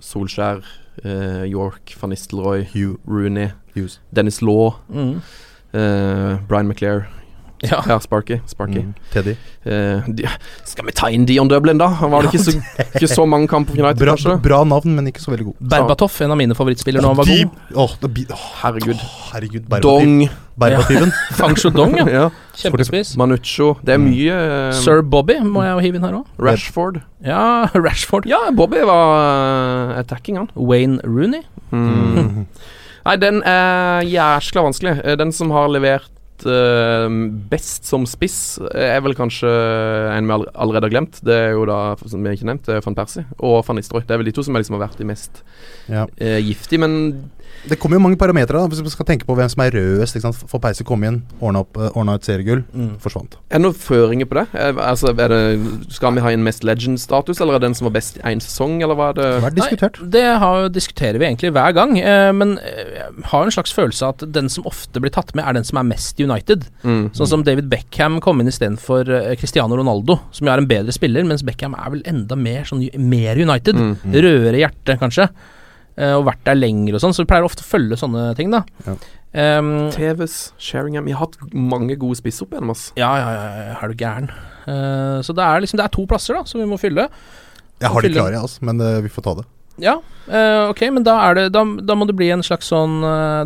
[0.00, 0.62] Solskjær,
[1.04, 3.98] eh, York, van Nistelrooy, Hugh Rooney, Hughes.
[4.14, 5.20] Dennis Law, Mm.
[5.74, 7.08] eh, Brian McClair.
[7.66, 7.80] Ja.
[7.90, 8.36] Ja, Sparky.
[8.46, 8.80] Sparky.
[8.84, 8.94] Mm.
[9.12, 9.32] Teddy.
[9.68, 10.28] Eh, de,
[10.68, 11.88] skal vi ta inn Dion Dublin, da?
[12.00, 12.52] Han var det ikke så,
[12.94, 14.36] ikke så mange kamper for United, Bra, kanskje?
[14.44, 15.56] bra navn, men ikke så veldig god.
[15.72, 17.56] Berbatov, en av mine favorittspillere når han var god.
[17.74, 19.02] Oh, åh, Herregud.
[19.32, 19.64] herregud.
[19.66, 20.28] Berbativ- Dong.
[20.58, 21.10] Berbativen.
[21.14, 21.34] Ja.
[21.40, 22.06] Fangsho Dong, ja.
[22.18, 22.24] Ja.
[22.58, 23.16] Kjempespiss.
[23.18, 23.72] Manucho.
[23.86, 26.30] Det er mye uh, Sir Bobby må jeg jo hive inn her òg.
[26.42, 27.00] Rashford.
[27.26, 28.26] Ja, Rashford.
[28.30, 29.14] Ja, Bobby var
[29.94, 30.48] uh, attacking, han.
[30.58, 31.42] Wayne Rooney.
[31.70, 32.46] Mm.
[33.08, 34.96] Nei, den er jæskla vanskelig.
[35.04, 36.10] Eh, Den som har levert
[36.46, 37.08] eh,
[37.50, 39.48] best som spiss, er vel kanskje
[40.14, 41.20] en vi allerede har glemt.
[41.24, 44.04] Det er jo da, som vi ikke nevnt, det er van Persie og van Nistelrooy.
[44.06, 45.42] Det er vel de to som liksom har vært de mest
[45.88, 46.06] Ja.
[46.18, 47.30] eh, giftige, men
[47.68, 50.16] Det kommer jo mange parametere, da, hvis man skal tenke på hvem som er rødest.
[50.16, 50.38] Ikke sant?
[50.48, 52.96] For Peise kom inn, ordna, opp, eh, ordna et seriegull, Mm.
[53.02, 53.34] forsvant.
[53.50, 54.46] er det noen føringer på det?
[54.78, 57.94] Altså, er det skal vi ha en mest legend-status, eller er det den som var
[57.98, 59.42] best i én sesong, eller hva er det?
[59.42, 60.00] Vært diskutert.
[60.00, 63.72] Nei, det har, diskuterer vi egentlig hver gang, eh, men eh, jeg har en slags
[63.74, 66.64] følelse av at den som ofte blir tatt med, er den som er mest United.
[66.84, 67.10] Mm.
[67.12, 71.24] Sånn som David Beckham kom inn istedenfor Cristiano Ronaldo, som jo er en bedre spiller,
[71.24, 73.74] mens Beckham er vel enda mer, sånn, mer United.
[73.76, 73.96] Mm.
[74.14, 75.28] Rødere hjerte, kanskje.
[75.98, 78.52] Eh, og vært der lenger og sånn, så vi pleier ofte å følge sånne ting,
[78.54, 78.62] da.
[78.86, 78.94] Ja.
[79.58, 82.86] Um, TVs, Sheringham Vi har hatt mange gode spiss opp igjennom, ass.
[82.96, 84.30] ja, ja, ja, er du gæren.
[84.64, 87.08] Uh, så det er liksom Det er to plasser da som vi må fylle.
[87.78, 89.44] Jeg har de klare, jeg, altså, men uh, vi får ta det.
[89.78, 92.96] Ja, uh, ok, men da er det da, da må det bli en slags sånn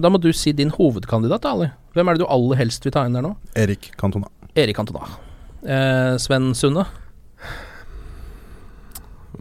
[0.00, 1.72] Da må du si din hovedkandidat, da, Ali.
[1.96, 3.34] Hvem er det du aller helst vil ta inn der nå?
[3.58, 4.30] Erik Cantona.
[4.56, 5.08] Erik Cantona.
[5.62, 6.86] Eh, Sven Sunde.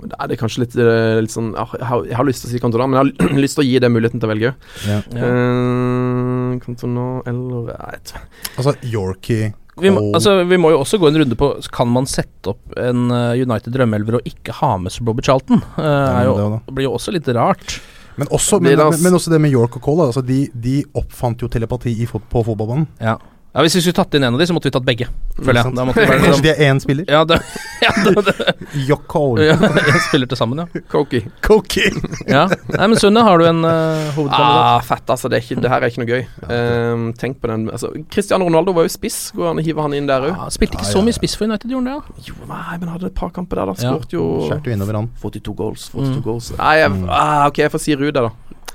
[0.01, 2.53] Men Da er kanskje litt, eh, litt sånn jeg, har, jeg har lyst til å
[2.55, 4.53] si Cantona, men jeg har lyst til å gi det muligheten til å velge.
[4.89, 4.99] Ja.
[5.13, 5.31] Ja.
[5.31, 8.13] Eh, Cantona eller jeg vet.
[8.57, 12.09] Altså Yorkie Vi må, altså, vi må jo også gå en runde på Kan man
[12.09, 15.63] sette opp en eh, United drømmeelver og ikke ha med Sir Bobby Charlton?
[15.77, 17.79] Uh, er jo, det det blir jo også litt rart.
[18.19, 20.09] Men også, Det men, men, men også det med York og Cole.
[20.11, 22.89] Altså de, de oppfant jo telepati i, på fotballbanen.
[23.01, 23.15] Ja.
[23.53, 25.07] Ja, Hvis vi skulle tatt inn en av de, så måtte vi tatt begge.
[25.41, 25.73] Føler jeg.
[25.75, 27.05] Da måtte det være Kanskje de er én spiller?
[27.11, 27.37] ja, det,
[27.83, 28.53] ja, det, det,
[28.89, 29.23] Yoko.
[29.43, 30.81] Ja, en spiller til sammen, ja.
[30.91, 31.19] Koki.
[31.43, 31.83] Koki!
[32.31, 32.45] ja.
[32.47, 34.61] Nei, men Sunne, har du en uh, hovedkandidat?
[34.61, 35.27] Ah, fett, altså.
[35.31, 36.23] Det, er ikke, det her er ikke noe gøy.
[36.55, 39.19] Eh, tenk på den altså, Cristiano Ronaldo var jo spiss.
[39.35, 40.31] Går det an å hive han inn der òg?
[40.31, 42.27] Ja, spilte ikke Ja, så mye spiss for United, gjorde han det?
[42.31, 43.75] Jo, nei, men hadde et par kamper der, da.
[43.83, 43.91] Ja.
[43.97, 45.11] Skåret jo Skjærte jo innover han.
[45.23, 45.89] 42 goals.
[45.91, 46.23] 42 Mm.
[46.25, 46.51] goals.
[46.57, 48.29] Nei, jeg, ah, ok, jeg får si Ruud, da.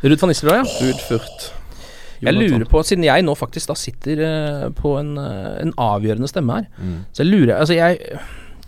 [0.05, 0.67] Ruud van Nistelrooy, ja.
[0.85, 1.49] Ruud Furt.
[2.23, 6.31] Jeg lurer på, siden jeg nå faktisk da sitter eh, på en, eh, en avgjørende
[6.31, 6.99] stemme her Mm.
[7.13, 8.19] Så jeg lurer Altså, jeg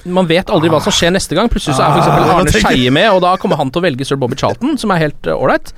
[0.06, 1.48] man vet aldri hva som skjer neste gang.
[1.50, 2.06] Plutselig så er f.eks.
[2.12, 4.92] Ah, Arne Skeie med, og da kommer han til å velge sir Bobby Charlton, som
[4.94, 5.72] er helt ålreit.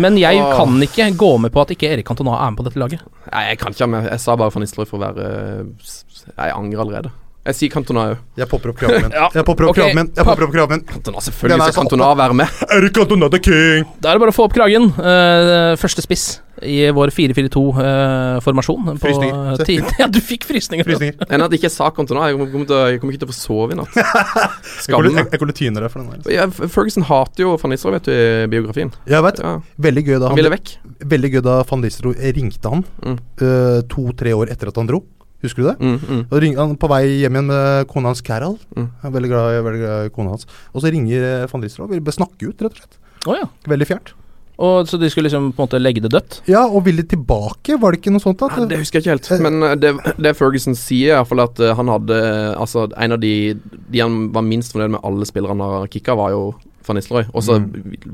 [0.00, 0.54] Men jeg Åh.
[0.54, 3.02] kan ikke gå med på at ikke Erik Cantona er med på dette laget.
[3.32, 5.92] Nei, jeg kan ikke ha med Jeg sa bare for Nistelrooy for å være eh,
[6.38, 7.14] Jeg angrer allerede.
[7.44, 8.20] Jeg sier Cantona òg.
[8.40, 9.12] Jeg popper opp kraven min.
[9.20, 9.82] Ja, Jeg popper opp okay.
[9.90, 10.08] kraven min.
[10.16, 10.84] Jeg popper opp kraven min.
[10.88, 12.48] Cantona, selvfølgelig skal så- Cantona være med.
[12.72, 13.84] Eric Cantona the king!
[14.00, 14.88] Da er det bare å få opp kragen.
[14.96, 16.24] Uh, første spiss
[16.64, 18.94] i vår 4-4-2-formasjon.
[19.02, 19.90] Frysninger.
[20.00, 20.86] ja, du fikk frysninger.
[20.88, 21.20] Frysninger.
[21.28, 22.28] Enn at jeg ikke sa Cantona.
[22.30, 23.92] Jeg kommer, til, jeg kommer ikke til å få sove i natt.
[23.92, 24.04] Til-
[24.88, 26.32] jeg kommer til å tyne deg for den der.
[26.34, 28.92] Ja, Ferguson hater jo Van Nistelrooy, vet du, i biografien.
[29.10, 29.42] Jeg vet.
[29.44, 30.76] Ja, Veldig gøy da han ville vekk.
[31.14, 33.18] Veldig gøy da van Nistelrooy ringte han Mm.
[33.42, 35.02] uh, to-tre år etter at han dro.
[35.44, 35.76] Husker du det?
[35.78, 36.24] Mm, mm.
[36.30, 38.58] Og ring, han på vei hjem igjen med kona hans Carol.
[38.74, 38.88] Mm.
[38.88, 40.48] Jeg er veldig glad, veldig glad i kona hans.
[40.72, 43.00] Og så ringer eh, van Lister og vil snakke ut, rett og slett.
[43.24, 43.48] Oh, ja.
[43.70, 44.14] Veldig fjernt.
[44.62, 46.36] Og Så de skulle liksom på en måte legge det dødt?
[46.46, 48.42] Ja, og ville tilbake, var det ikke noe sånt?
[48.46, 49.42] At, Ja, det husker jeg ikke helt.
[49.42, 52.20] Men eh, det, det Ferguson sier, er iallfall at eh, han hadde
[52.54, 53.34] Altså, en av de
[53.90, 56.44] De han var minst fornøyd med alle spillerne han kicka, var jo
[56.86, 57.26] van Nistelrooy.
[57.32, 57.58] Og så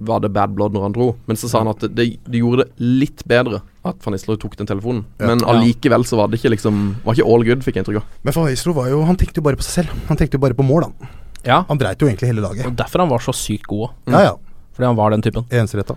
[0.09, 1.09] var det bad blood når han dro.
[1.29, 4.59] Men så sa han at det, det gjorde det litt bedre at van Nistelrooy tok
[4.61, 5.07] den telefonen.
[5.21, 5.31] Ja.
[5.33, 8.19] Men allikevel så var det ikke liksom Var ikke all good, fikk jeg inntrykk av.
[8.27, 10.07] Men van Nistelrooy var jo Han tenkte jo bare på seg selv.
[10.11, 11.17] Han tenkte jo bare på mål, han.
[11.47, 11.63] Ja.
[11.71, 12.69] Han dreit jo egentlig hele laget.
[12.69, 14.15] Og Derfor han var så sykt god òg.
[14.15, 14.37] Ja, ja.
[14.77, 15.45] Fordi han var den typen.
[15.51, 15.97] Ensretta.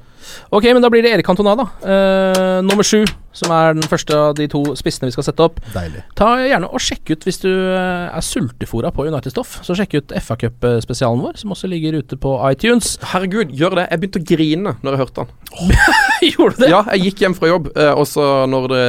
[0.50, 1.68] Ok, men da blir det Erik Cantona, da.
[1.86, 3.04] Uh, nummer sju,
[3.36, 5.60] som er den første av de to spissene vi skal sette opp.
[5.76, 6.04] Deilig.
[6.18, 9.56] Ta gjerne og Sjekk ut hvis du eh, er sultefora på United-stoff.
[9.66, 12.98] Så sjekk ut FA Cup-spesialen vår, som også ligger ute på iTunes.
[13.14, 13.88] Herregud, gjør det.
[13.90, 15.34] Jeg begynte å grine når jeg hørte han.
[16.34, 16.72] Gjorde du det?
[16.74, 18.86] Ja, jeg gikk hjem fra jobb, uh, og så når det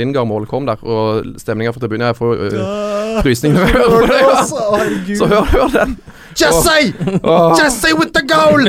[0.00, 4.12] Lingard-målet kom der, og stemninga fra tribunen Jeg får uh, frysninger når jeg hører på
[4.12, 4.22] det.
[4.24, 5.18] Ja.
[5.20, 5.98] Så hør, hør den.
[6.36, 6.92] Jesse!
[7.58, 8.66] Jesse with the goal!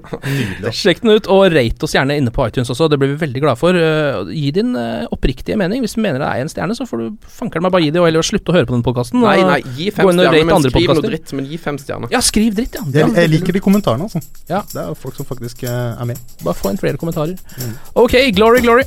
[0.76, 2.88] Sjekk den ut, og rate oss gjerne inne på iTunes også.
[2.92, 3.78] Det blir vi veldig glade for.
[3.78, 5.84] Eh, gi din eh, oppriktige mening.
[5.84, 8.02] Hvis du mener det er en stjerne, så får du fanker meg bare gi det,
[8.02, 9.22] og eller slutte å høre på den podkasten.
[9.24, 11.34] Nei, nei, gi fem stjerner, men skriv noe dritt.
[11.36, 12.12] Men gi fem stjerner.
[12.14, 12.86] Ja, skriv dritt, ja.
[13.00, 14.22] Jeg, jeg liker de kommentarene, altså.
[14.50, 14.64] Ja.
[14.72, 16.22] Det er folk som faktisk eh, er med.
[16.42, 17.38] Bare få inn flere kommentarer.
[17.94, 18.86] Ok, glory, glory.